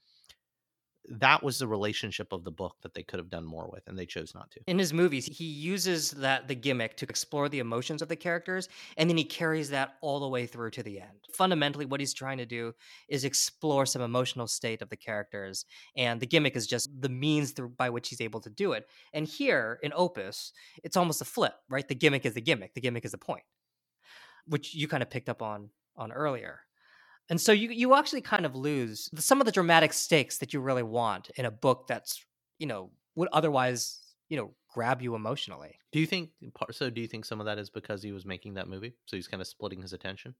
that 1.10 1.42
was 1.42 1.58
the 1.58 1.66
relationship 1.66 2.32
of 2.32 2.44
the 2.44 2.50
book 2.50 2.76
that 2.82 2.94
they 2.94 3.02
could 3.02 3.18
have 3.18 3.30
done 3.30 3.44
more 3.44 3.68
with, 3.70 3.86
and 3.86 3.98
they 3.98 4.06
chose 4.06 4.34
not 4.34 4.50
to. 4.50 4.60
in 4.66 4.78
his 4.78 4.92
movies, 4.92 5.26
he 5.26 5.44
uses 5.44 6.10
that 6.12 6.48
the 6.48 6.54
gimmick 6.54 6.96
to 6.96 7.06
explore 7.06 7.48
the 7.48 7.58
emotions 7.58 8.02
of 8.02 8.08
the 8.08 8.16
characters, 8.16 8.68
and 8.96 9.08
then 9.08 9.16
he 9.16 9.24
carries 9.24 9.70
that 9.70 9.96
all 10.00 10.20
the 10.20 10.28
way 10.28 10.46
through 10.46 10.70
to 10.70 10.82
the 10.82 11.00
end. 11.00 11.10
Fundamentally, 11.32 11.86
what 11.86 12.00
he's 12.00 12.14
trying 12.14 12.38
to 12.38 12.46
do 12.46 12.74
is 13.08 13.24
explore 13.24 13.86
some 13.86 14.02
emotional 14.02 14.46
state 14.46 14.82
of 14.82 14.88
the 14.90 14.96
characters, 14.96 15.64
and 15.96 16.20
the 16.20 16.26
gimmick 16.26 16.56
is 16.56 16.66
just 16.66 16.90
the 17.00 17.08
means 17.08 17.52
through 17.52 17.70
by 17.70 17.90
which 17.90 18.08
he's 18.08 18.20
able 18.20 18.40
to 18.40 18.50
do 18.50 18.72
it. 18.72 18.86
And 19.12 19.26
here 19.26 19.78
in 19.82 19.92
Opus, 19.94 20.52
it's 20.84 20.96
almost 20.96 21.22
a 21.22 21.24
flip, 21.24 21.54
right? 21.68 21.86
The 21.86 21.94
gimmick 21.94 22.26
is 22.26 22.34
the 22.34 22.40
gimmick, 22.40 22.74
the 22.74 22.80
gimmick 22.80 23.04
is 23.04 23.12
the 23.12 23.18
point, 23.18 23.44
which 24.46 24.74
you 24.74 24.88
kind 24.88 25.02
of 25.02 25.10
picked 25.10 25.28
up 25.28 25.42
on 25.42 25.70
on 25.96 26.12
earlier. 26.12 26.60
And 27.30 27.40
so 27.40 27.52
you 27.52 27.70
you 27.70 27.94
actually 27.94 28.22
kind 28.22 28.46
of 28.46 28.54
lose 28.54 29.10
some 29.16 29.40
of 29.40 29.44
the 29.44 29.52
dramatic 29.52 29.92
stakes 29.92 30.38
that 30.38 30.52
you 30.52 30.60
really 30.60 30.82
want 30.82 31.30
in 31.36 31.44
a 31.44 31.50
book 31.50 31.86
that's 31.86 32.24
you 32.58 32.66
know 32.66 32.90
would 33.16 33.28
otherwise 33.32 34.00
you 34.28 34.36
know 34.36 34.52
grab 34.72 35.02
you 35.02 35.14
emotionally. 35.14 35.78
Do 35.92 36.00
you 36.00 36.06
think 36.06 36.30
so? 36.70 36.90
Do 36.90 37.00
you 37.00 37.06
think 37.06 37.24
some 37.24 37.40
of 37.40 37.46
that 37.46 37.58
is 37.58 37.70
because 37.70 38.02
he 38.02 38.12
was 38.12 38.24
making 38.24 38.54
that 38.54 38.68
movie, 38.68 38.94
so 39.06 39.16
he's 39.16 39.28
kind 39.28 39.40
of 39.40 39.46
splitting 39.46 39.82
his 39.82 39.92
attention? 39.92 40.34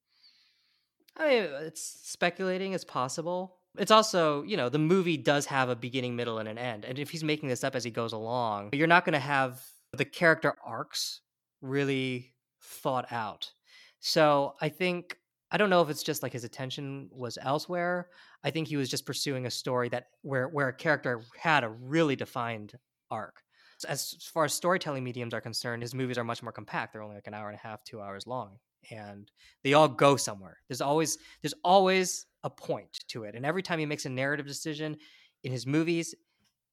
I 1.16 1.28
mean, 1.28 1.42
uh, 1.44 1.58
it's 1.62 2.00
speculating 2.04 2.72
is 2.72 2.84
possible. 2.84 3.56
It's 3.76 3.90
also, 3.90 4.42
you 4.42 4.56
know, 4.56 4.68
the 4.68 4.78
movie 4.78 5.16
does 5.16 5.46
have 5.46 5.68
a 5.68 5.76
beginning, 5.76 6.16
middle, 6.16 6.38
and 6.38 6.48
an 6.48 6.58
end. 6.58 6.84
And 6.84 6.98
if 6.98 7.10
he's 7.10 7.24
making 7.24 7.48
this 7.48 7.64
up 7.64 7.74
as 7.74 7.84
he 7.84 7.90
goes 7.90 8.12
along, 8.12 8.70
you're 8.72 8.86
not 8.86 9.04
going 9.04 9.12
to 9.12 9.18
have 9.18 9.62
the 9.92 10.04
character 10.04 10.54
arcs 10.64 11.20
really 11.60 12.34
thought 12.62 13.12
out. 13.12 13.52
So 14.00 14.54
I 14.60 14.68
think, 14.68 15.17
I 15.50 15.56
don't 15.56 15.70
know 15.70 15.80
if 15.82 15.88
it's 15.88 16.02
just 16.02 16.22
like 16.22 16.32
his 16.32 16.44
attention 16.44 17.08
was 17.12 17.38
elsewhere. 17.40 18.10
I 18.44 18.50
think 18.50 18.68
he 18.68 18.76
was 18.76 18.88
just 18.90 19.06
pursuing 19.06 19.46
a 19.46 19.50
story 19.50 19.88
that 19.90 20.06
where 20.22 20.48
where 20.48 20.68
a 20.68 20.72
character 20.74 21.22
had 21.38 21.64
a 21.64 21.68
really 21.68 22.16
defined 22.16 22.74
arc. 23.10 23.42
As 23.88 24.16
far 24.32 24.44
as 24.44 24.52
storytelling 24.54 25.04
mediums 25.04 25.32
are 25.32 25.40
concerned, 25.40 25.82
his 25.82 25.94
movies 25.94 26.18
are 26.18 26.24
much 26.24 26.42
more 26.42 26.52
compact. 26.52 26.92
They're 26.92 27.02
only 27.02 27.14
like 27.14 27.28
an 27.28 27.34
hour 27.34 27.48
and 27.48 27.56
a 27.56 27.62
half, 27.62 27.84
two 27.84 28.00
hours 28.00 28.26
long, 28.26 28.58
and 28.90 29.30
they 29.62 29.72
all 29.74 29.88
go 29.88 30.16
somewhere. 30.16 30.58
There's 30.68 30.80
always 30.80 31.16
there's 31.42 31.54
always 31.64 32.26
a 32.42 32.50
point 32.50 32.98
to 33.08 33.24
it, 33.24 33.34
and 33.36 33.46
every 33.46 33.62
time 33.62 33.78
he 33.78 33.86
makes 33.86 34.04
a 34.04 34.08
narrative 34.10 34.46
decision 34.46 34.96
in 35.44 35.52
his 35.52 35.64
movies, 35.66 36.14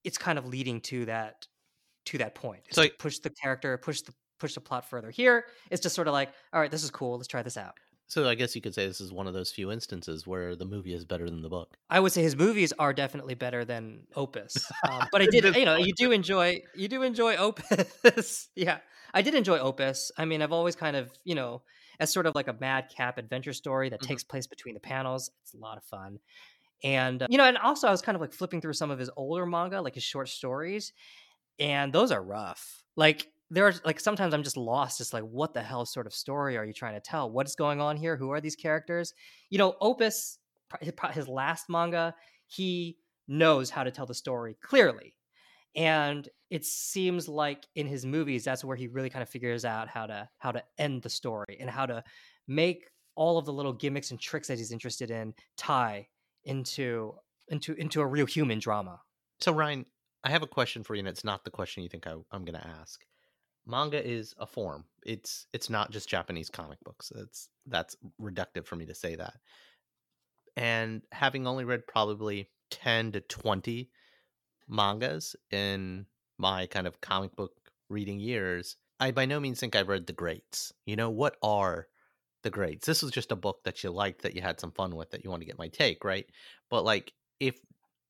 it's 0.03 0.17
kind 0.17 0.37
of 0.39 0.47
leading 0.47 0.81
to 0.81 1.05
that 1.05 1.47
to 2.05 2.17
that 2.17 2.35
point. 2.35 2.63
It's 2.67 2.75
So- 2.75 2.81
like 2.81 2.97
push 2.97 3.19
the 3.19 3.29
character, 3.29 3.77
push 3.77 4.01
the 4.01 4.13
push 4.39 4.53
the 4.55 4.61
plot 4.61 4.89
further. 4.89 5.11
Here, 5.11 5.45
it's 5.71 5.81
just 5.81 5.95
sort 5.95 6.07
of 6.07 6.13
like, 6.13 6.33
all 6.51 6.59
right, 6.59 6.69
this 6.71 6.83
is 6.83 6.91
cool. 6.91 7.15
Let's 7.17 7.27
try 7.27 7.41
this 7.43 7.55
out. 7.55 7.75
So 8.07 8.27
I 8.27 8.33
guess 8.35 8.55
you 8.55 8.61
could 8.61 8.73
say 8.73 8.87
this 8.87 8.99
is 9.01 9.13
one 9.13 9.27
of 9.27 9.33
those 9.35 9.51
few 9.51 9.71
instances 9.71 10.25
where 10.25 10.55
the 10.55 10.65
movie 10.65 10.93
is 10.93 11.05
better 11.05 11.29
than 11.29 11.41
the 11.41 11.49
book. 11.49 11.77
I 11.89 11.99
would 11.99 12.11
say 12.11 12.23
his 12.23 12.35
movies 12.35 12.73
are 12.79 12.93
definitely 12.93 13.35
better 13.35 13.63
than 13.63 14.07
Opus. 14.15 14.71
Um, 14.87 15.07
but 15.11 15.21
I 15.21 15.27
did, 15.27 15.45
you 15.55 15.65
know, 15.65 15.75
you 15.75 15.93
do 15.93 16.11
enjoy, 16.11 16.61
you 16.73 16.87
do 16.87 17.03
enjoy 17.03 17.35
Opus. 17.35 18.49
yeah, 18.55 18.79
I 19.13 19.21
did 19.21 19.35
enjoy 19.35 19.59
Opus. 19.59 20.11
I 20.17 20.25
mean, 20.25 20.41
I've 20.41 20.51
always 20.51 20.75
kind 20.75 20.95
of, 20.95 21.13
you 21.23 21.35
know, 21.35 21.63
as 21.99 22.11
sort 22.11 22.25
of 22.25 22.33
like 22.33 22.47
a 22.47 22.53
madcap 22.53 23.17
adventure 23.19 23.53
story 23.53 23.89
that 23.89 24.01
Mhm. 24.01 24.15
takes 24.15 24.23
place 24.23 24.47
between 24.47 24.73
the 24.73 24.79
panels. 24.79 25.29
It's 25.43 25.53
a 25.53 25.57
lot 25.57 25.77
of 25.77 25.83
fun. 25.83 26.19
And, 26.83 27.23
uh, 27.23 27.27
you 27.29 27.37
know, 27.37 27.45
and 27.45 27.57
also 27.57 27.87
I 27.87 27.91
was 27.91 28.01
kind 28.01 28.15
of 28.15 28.21
like 28.21 28.33
flipping 28.33 28.61
through 28.61 28.73
some 28.73 28.91
of 28.91 28.99
his 28.99 29.11
older 29.17 29.45
manga, 29.45 29.81
like 29.81 29.95
his 29.95 30.03
short 30.03 30.29
stories, 30.29 30.93
and 31.59 31.93
those 31.93 32.11
are 32.11 32.23
rough. 32.23 32.83
Like, 32.95 33.27
there's 33.49 33.83
like 33.85 33.99
sometimes 33.99 34.33
I'm 34.33 34.43
just 34.43 34.57
lost. 34.57 35.01
It's 35.01 35.13
like, 35.13 35.23
what 35.23 35.53
the 35.53 35.61
hell 35.61 35.85
sort 35.85 36.07
of 36.07 36.13
story 36.13 36.57
are 36.57 36.65
you 36.65 36.73
trying 36.73 36.95
to 36.95 36.99
tell? 36.99 37.29
What 37.29 37.47
is 37.47 37.55
going 37.55 37.79
on 37.79 37.97
here? 37.97 38.17
Who 38.17 38.31
are 38.31 38.41
these 38.41 38.55
characters? 38.55 39.13
You 39.49 39.57
know, 39.57 39.75
Opus, 39.81 40.39
his- 40.81 41.27
last 41.27 41.69
manga, 41.69 42.15
he 42.47 42.97
knows 43.27 43.69
how 43.69 43.83
to 43.83 43.91
tell 43.91 44.05
the 44.05 44.13
story 44.13 44.55
clearly. 44.61 45.15
And 45.75 46.27
it 46.49 46.65
seems 46.65 47.27
like 47.27 47.65
in 47.75 47.85
his 47.85 48.05
movies, 48.05 48.43
that's 48.45 48.63
where 48.63 48.77
he 48.77 48.87
really 48.87 49.09
kind 49.09 49.21
of 49.21 49.29
figures 49.29 49.65
out 49.65 49.89
how 49.89 50.05
to 50.07 50.29
how 50.39 50.51
to 50.51 50.63
end 50.77 51.01
the 51.01 51.09
story 51.09 51.57
and 51.59 51.69
how 51.69 51.85
to 51.85 52.03
make 52.47 52.89
all 53.15 53.37
of 53.37 53.45
the 53.45 53.53
little 53.53 53.73
gimmicks 53.73 54.11
and 54.11 54.19
tricks 54.19 54.47
that 54.47 54.57
he's 54.57 54.71
interested 54.71 55.11
in 55.11 55.33
tie 55.57 56.07
into 56.45 57.13
into 57.49 57.73
into 57.73 58.01
a 58.01 58.07
real 58.07 58.25
human 58.25 58.59
drama. 58.59 59.01
So 59.41 59.51
Ryan, 59.51 59.85
I 60.23 60.29
have 60.31 60.43
a 60.43 60.47
question 60.47 60.83
for 60.83 60.95
you, 60.95 60.99
and 60.99 61.07
it's 61.07 61.23
not 61.23 61.43
the 61.43 61.51
question 61.51 61.83
you 61.83 61.89
think 61.89 62.07
I, 62.07 62.13
I'm 62.31 62.45
going 62.45 62.59
to 62.59 62.67
ask. 62.67 63.01
Manga 63.67 64.05
is 64.05 64.35
a 64.37 64.45
form. 64.45 64.85
It's 65.05 65.47
it's 65.53 65.69
not 65.69 65.91
just 65.91 66.09
Japanese 66.09 66.49
comic 66.49 66.79
books. 66.83 67.11
It's 67.15 67.49
that's 67.65 67.95
reductive 68.21 68.65
for 68.65 68.75
me 68.75 68.85
to 68.85 68.95
say 68.95 69.15
that. 69.15 69.35
And 70.55 71.01
having 71.11 71.47
only 71.47 71.65
read 71.65 71.87
probably 71.87 72.49
ten 72.69 73.11
to 73.13 73.21
twenty 73.21 73.89
mangas 74.67 75.35
in 75.51 76.05
my 76.37 76.67
kind 76.67 76.87
of 76.87 77.01
comic 77.01 77.35
book 77.35 77.51
reading 77.89 78.19
years, 78.19 78.77
I 78.99 79.11
by 79.11 79.25
no 79.25 79.39
means 79.39 79.59
think 79.59 79.75
I've 79.75 79.89
read 79.89 80.07
the 80.07 80.13
greats. 80.13 80.71
You 80.85 80.95
know 80.95 81.09
what 81.09 81.37
are 81.41 81.87
the 82.43 82.49
greats? 82.51 82.85
This 82.85 83.01
was 83.01 83.11
just 83.11 83.31
a 83.31 83.35
book 83.35 83.63
that 83.63 83.83
you 83.83 83.89
liked, 83.89 84.21
that 84.21 84.35
you 84.35 84.41
had 84.41 84.59
some 84.59 84.71
fun 84.71 84.95
with, 84.95 85.11
that 85.11 85.23
you 85.23 85.29
want 85.29 85.41
to 85.41 85.47
get 85.47 85.57
my 85.57 85.67
take, 85.67 86.03
right? 86.03 86.25
But 86.69 86.85
like 86.85 87.11
if 87.39 87.59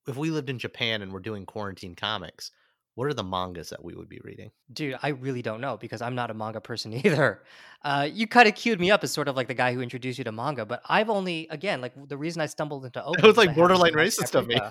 if 0.08 0.18
we 0.18 0.30
lived 0.30 0.50
in 0.50 0.60
Japan 0.60 1.02
and 1.02 1.12
we're 1.12 1.20
doing 1.20 1.46
quarantine 1.46 1.96
comics, 1.96 2.52
What 2.96 3.08
are 3.08 3.14
the 3.14 3.24
mangas 3.24 3.70
that 3.70 3.84
we 3.84 3.94
would 3.94 4.08
be 4.10 4.20
reading? 4.24 4.52
Dude, 4.72 4.96
I 5.04 5.10
really 5.10 5.42
don't 5.42 5.62
know 5.62 5.78
because 5.78 6.02
I'm 6.02 6.16
not 6.16 6.32
a 6.32 6.34
manga 6.34 6.62
person 6.62 6.94
either. 7.06 7.44
Uh, 7.84 8.08
you 8.12 8.26
kind 8.28 8.48
of 8.48 8.56
queued 8.56 8.80
me 8.80 8.90
up 8.90 9.04
as 9.04 9.12
sort 9.12 9.28
of 9.28 9.36
like 9.36 9.48
the 9.48 9.54
guy 9.54 9.74
who 9.74 9.82
introduced 9.82 10.18
you 10.18 10.24
to 10.24 10.32
manga, 10.32 10.66
but 10.66 10.82
I've 10.88 11.10
only, 11.10 11.48
again, 11.52 11.82
like 11.82 11.94
the 12.08 12.18
reason 12.18 12.42
I 12.42 12.46
stumbled 12.48 12.86
into 12.86 13.04
Opus. 13.04 13.22
It 13.24 13.28
was 13.28 13.38
like 13.38 13.54
borderline 13.56 13.94
racist 13.94 14.34
of 14.36 14.48
me. 14.48 14.58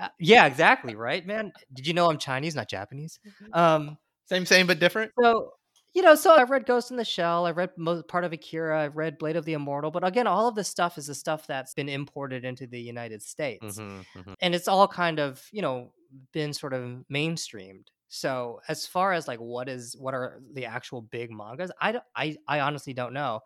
Uh, 0.00 0.08
yeah, 0.18 0.46
exactly, 0.46 0.96
right, 0.96 1.24
man? 1.24 1.52
Did 1.72 1.86
you 1.86 1.94
know 1.94 2.10
I'm 2.10 2.18
Chinese, 2.18 2.56
not 2.56 2.68
Japanese? 2.68 3.20
Um, 3.52 3.96
same, 4.26 4.44
same, 4.44 4.66
but 4.66 4.80
different. 4.80 5.12
so 5.20 5.52
you 5.94 6.02
know, 6.02 6.16
so 6.16 6.34
I've 6.34 6.50
read 6.50 6.66
Ghost 6.66 6.90
in 6.90 6.96
the 6.96 7.04
Shell, 7.04 7.46
I've 7.46 7.56
read 7.56 7.70
most 7.78 8.08
part 8.08 8.24
of 8.24 8.32
Akira, 8.32 8.82
I've 8.82 8.96
read 8.96 9.18
Blade 9.18 9.36
of 9.36 9.44
the 9.44 9.52
Immortal, 9.52 9.92
but 9.92 10.04
again, 10.04 10.26
all 10.26 10.48
of 10.48 10.56
this 10.56 10.66
stuff 10.66 10.98
is 10.98 11.06
the 11.06 11.14
stuff 11.14 11.46
that's 11.46 11.74
been 11.74 11.88
imported 11.88 12.44
into 12.44 12.66
the 12.66 12.80
United 12.80 13.22
States, 13.22 13.78
Mhm, 13.78 14.04
mhm. 14.16 14.34
and 14.40 14.54
it's 14.56 14.66
all 14.66 14.88
kind 14.88 15.20
of 15.20 15.46
you 15.52 15.62
know 15.62 15.92
been 16.32 16.52
sort 16.52 16.72
of 16.72 17.04
mainstreamed. 17.12 17.86
So 18.08 18.60
as 18.68 18.86
far 18.86 19.12
as 19.12 19.26
like 19.26 19.38
what 19.40 19.68
is 19.68 19.96
what 19.98 20.14
are 20.14 20.40
the 20.52 20.66
actual 20.66 21.02
big 21.02 21.30
mangas, 21.30 21.70
I 21.80 21.92
don't, 21.92 22.04
I 22.14 22.36
I 22.46 22.60
honestly 22.60 22.92
don't 22.94 23.12
know. 23.12 23.40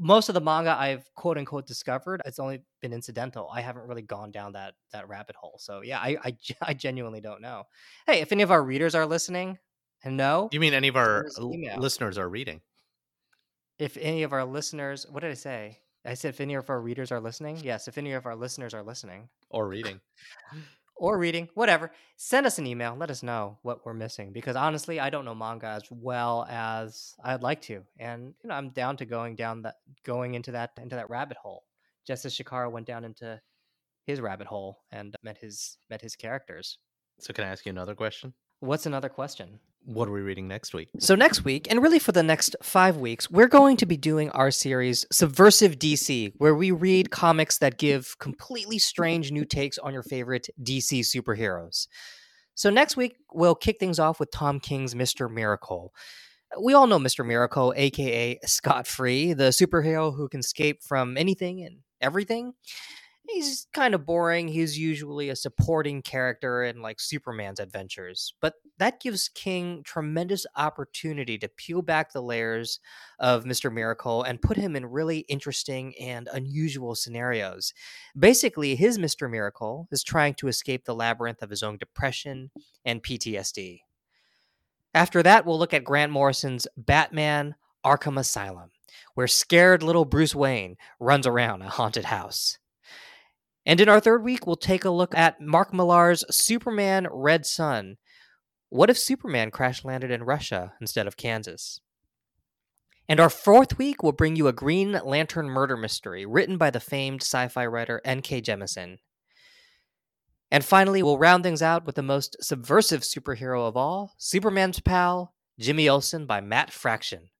Most 0.00 0.28
of 0.28 0.34
the 0.34 0.40
manga 0.40 0.70
I've 0.78 1.12
quote 1.16 1.38
unquote 1.38 1.66
discovered, 1.66 2.22
it's 2.24 2.38
only 2.38 2.62
been 2.80 2.92
incidental. 2.92 3.50
I 3.52 3.60
haven't 3.60 3.88
really 3.88 4.02
gone 4.02 4.30
down 4.30 4.52
that 4.52 4.74
that 4.92 5.08
rabbit 5.08 5.34
hole. 5.36 5.56
So 5.58 5.80
yeah, 5.82 5.98
I 5.98 6.16
I, 6.22 6.36
I 6.62 6.74
genuinely 6.74 7.20
don't 7.20 7.40
know. 7.42 7.64
Hey, 8.06 8.20
if 8.20 8.30
any 8.32 8.42
of 8.42 8.50
our 8.52 8.62
readers 8.62 8.94
are 8.94 9.06
listening 9.06 9.58
and 10.04 10.16
know, 10.16 10.48
You 10.52 10.60
mean 10.60 10.74
any 10.74 10.88
of 10.88 10.96
our 10.96 11.24
us 11.26 11.36
an 11.38 11.44
l- 11.44 11.54
email. 11.54 11.78
listeners 11.78 12.16
are 12.18 12.28
reading? 12.28 12.60
if 13.78 13.96
any 14.00 14.24
of 14.24 14.32
our 14.32 14.44
listeners, 14.44 15.06
what 15.08 15.20
did 15.20 15.30
I 15.30 15.34
say? 15.34 15.78
I 16.04 16.14
said 16.14 16.30
if 16.30 16.40
any 16.40 16.54
of 16.54 16.68
our 16.70 16.80
readers 16.80 17.12
are 17.12 17.20
listening. 17.20 17.58
Yes, 17.62 17.86
if 17.86 17.96
any 17.98 18.12
of 18.12 18.26
our 18.26 18.34
listeners 18.36 18.74
are 18.74 18.82
listening 18.82 19.28
Or 19.50 19.68
reading? 19.68 20.00
or 20.98 21.18
reading, 21.18 21.48
whatever, 21.54 21.90
send 22.16 22.46
us 22.46 22.58
an 22.58 22.66
email. 22.66 22.96
Let 22.96 23.10
us 23.10 23.22
know 23.22 23.58
what 23.62 23.84
we're 23.84 23.94
missing 23.94 24.32
because 24.32 24.56
honestly, 24.56 25.00
I 25.00 25.10
don't 25.10 25.24
know 25.24 25.34
manga 25.34 25.68
as 25.68 25.84
well 25.90 26.46
as 26.50 27.14
I'd 27.24 27.42
like 27.42 27.62
to, 27.62 27.82
and 27.98 28.34
you 28.42 28.48
know, 28.48 28.54
I'm 28.54 28.70
down 28.70 28.96
to 28.98 29.06
going 29.06 29.36
down 29.36 29.62
that, 29.62 29.76
going 30.04 30.34
into 30.34 30.52
that 30.52 30.72
into 30.80 30.96
that 30.96 31.10
rabbit 31.10 31.36
hole, 31.36 31.64
just 32.06 32.24
as 32.24 32.36
Chikara 32.36 32.70
went 32.70 32.86
down 32.86 33.04
into 33.04 33.40
his 34.06 34.20
rabbit 34.20 34.46
hole 34.46 34.78
and 34.90 35.14
met 35.22 35.38
his 35.38 35.78
met 35.88 36.00
his 36.00 36.16
characters. 36.16 36.78
So 37.20 37.32
can 37.32 37.44
I 37.44 37.48
ask 37.48 37.64
you 37.66 37.70
another 37.70 37.94
question? 37.94 38.34
What's 38.60 38.86
another 38.86 39.08
question? 39.08 39.60
What 39.88 40.06
are 40.06 40.12
we 40.12 40.20
reading 40.20 40.46
next 40.48 40.74
week? 40.74 40.90
So, 40.98 41.14
next 41.14 41.46
week, 41.46 41.66
and 41.70 41.82
really 41.82 41.98
for 41.98 42.12
the 42.12 42.22
next 42.22 42.54
five 42.62 42.98
weeks, 42.98 43.30
we're 43.30 43.48
going 43.48 43.78
to 43.78 43.86
be 43.86 43.96
doing 43.96 44.28
our 44.32 44.50
series 44.50 45.06
Subversive 45.10 45.78
DC, 45.78 46.34
where 46.36 46.54
we 46.54 46.70
read 46.72 47.10
comics 47.10 47.56
that 47.56 47.78
give 47.78 48.14
completely 48.18 48.78
strange 48.78 49.32
new 49.32 49.46
takes 49.46 49.78
on 49.78 49.94
your 49.94 50.02
favorite 50.02 50.50
DC 50.62 51.00
superheroes. 51.00 51.86
So, 52.54 52.68
next 52.68 52.98
week, 52.98 53.16
we'll 53.32 53.54
kick 53.54 53.80
things 53.80 53.98
off 53.98 54.20
with 54.20 54.30
Tom 54.30 54.60
King's 54.60 54.94
Mr. 54.94 55.32
Miracle. 55.32 55.94
We 56.60 56.74
all 56.74 56.86
know 56.86 56.98
Mr. 56.98 57.24
Miracle, 57.24 57.72
aka 57.74 58.38
Scott 58.44 58.86
Free, 58.86 59.32
the 59.32 59.44
superhero 59.44 60.14
who 60.14 60.28
can 60.28 60.40
escape 60.40 60.82
from 60.82 61.16
anything 61.16 61.62
and 61.62 61.78
everything. 62.02 62.52
He's 63.30 63.66
kind 63.74 63.94
of 63.94 64.06
boring. 64.06 64.48
He's 64.48 64.78
usually 64.78 65.28
a 65.28 65.36
supporting 65.36 66.00
character 66.00 66.64
in 66.64 66.80
like 66.80 66.98
Superman's 66.98 67.60
adventures, 67.60 68.32
but 68.40 68.54
that 68.78 69.00
gives 69.00 69.28
King 69.28 69.82
tremendous 69.84 70.46
opportunity 70.56 71.36
to 71.38 71.48
peel 71.48 71.82
back 71.82 72.12
the 72.12 72.22
layers 72.22 72.80
of 73.18 73.44
Mr. 73.44 73.72
Miracle 73.72 74.22
and 74.22 74.40
put 74.40 74.56
him 74.56 74.74
in 74.74 74.86
really 74.86 75.20
interesting 75.20 75.94
and 76.00 76.28
unusual 76.32 76.94
scenarios. 76.94 77.74
Basically, 78.18 78.74
his 78.76 78.98
Mr. 78.98 79.30
Miracle 79.30 79.88
is 79.92 80.02
trying 80.02 80.34
to 80.34 80.48
escape 80.48 80.84
the 80.84 80.94
labyrinth 80.94 81.42
of 81.42 81.50
his 81.50 81.62
own 81.62 81.76
depression 81.76 82.50
and 82.84 83.02
PTSD. 83.02 83.80
After 84.94 85.22
that, 85.22 85.44
we'll 85.44 85.58
look 85.58 85.74
at 85.74 85.84
Grant 85.84 86.12
Morrison's 86.12 86.66
Batman 86.76 87.56
Arkham 87.84 88.18
Asylum, 88.18 88.70
where 89.14 89.26
scared 89.26 89.82
little 89.82 90.06
Bruce 90.06 90.34
Wayne 90.34 90.76
runs 90.98 91.26
around 91.26 91.62
a 91.62 91.68
haunted 91.68 92.06
house. 92.06 92.58
And 93.66 93.80
in 93.80 93.88
our 93.88 94.00
third 94.00 94.22
week, 94.22 94.46
we'll 94.46 94.56
take 94.56 94.84
a 94.84 94.90
look 94.90 95.14
at 95.14 95.40
Mark 95.40 95.72
Millar's 95.72 96.24
Superman 96.30 97.06
Red 97.10 97.44
Sun. 97.44 97.96
What 98.70 98.90
if 98.90 98.98
Superman 98.98 99.50
crash 99.50 99.84
landed 99.84 100.10
in 100.10 100.22
Russia 100.22 100.74
instead 100.80 101.06
of 101.06 101.16
Kansas? 101.16 101.80
And 103.08 103.20
our 103.20 103.30
fourth 103.30 103.78
week 103.78 104.02
will 104.02 104.12
bring 104.12 104.36
you 104.36 104.48
a 104.48 104.52
Green 104.52 104.92
Lantern 105.04 105.48
murder 105.48 105.76
mystery 105.76 106.26
written 106.26 106.58
by 106.58 106.70
the 106.70 106.80
famed 106.80 107.22
sci 107.22 107.48
fi 107.48 107.64
writer 107.64 108.02
N.K. 108.04 108.42
Jemisin. 108.42 108.98
And 110.50 110.64
finally, 110.64 111.02
we'll 111.02 111.18
round 111.18 111.42
things 111.42 111.62
out 111.62 111.86
with 111.86 111.94
the 111.94 112.02
most 112.02 112.36
subversive 112.42 113.02
superhero 113.02 113.66
of 113.66 113.76
all 113.76 114.14
Superman's 114.18 114.80
pal, 114.80 115.34
Jimmy 115.58 115.88
Olsen 115.88 116.26
by 116.26 116.40
Matt 116.40 116.70
Fraction. 116.70 117.30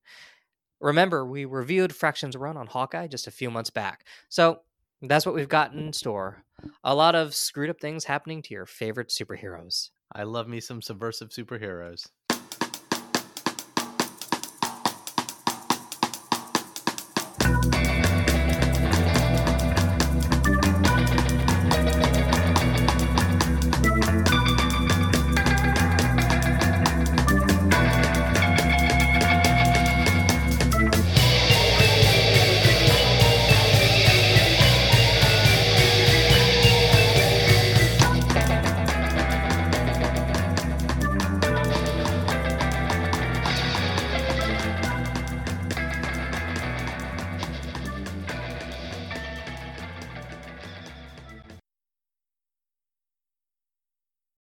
Remember, 0.81 1.27
we 1.27 1.45
reviewed 1.45 1.95
Fraction's 1.95 2.37
run 2.37 2.57
on 2.57 2.67
Hawkeye 2.67 3.09
just 3.09 3.27
a 3.27 3.33
few 3.33 3.51
months 3.51 3.71
back. 3.71 4.05
So 4.29 4.61
that's 5.03 5.27
what 5.27 5.35
we've 5.35 5.49
got 5.49 5.73
mm. 5.73 5.79
in 5.79 5.93
store. 5.93 6.43
A 6.83 6.95
lot 6.95 7.15
of 7.15 7.35
screwed 7.35 7.71
up 7.71 7.81
things 7.81 8.05
happening 8.05 8.43
to 8.43 8.55
your 8.55 8.67
favorite 8.67 9.09
superheroes. 9.09 9.91
I 10.13 10.25
love 10.25 10.49
me 10.49 10.61
some 10.61 10.83
subversive 10.83 11.29
superheroes. 11.29 12.07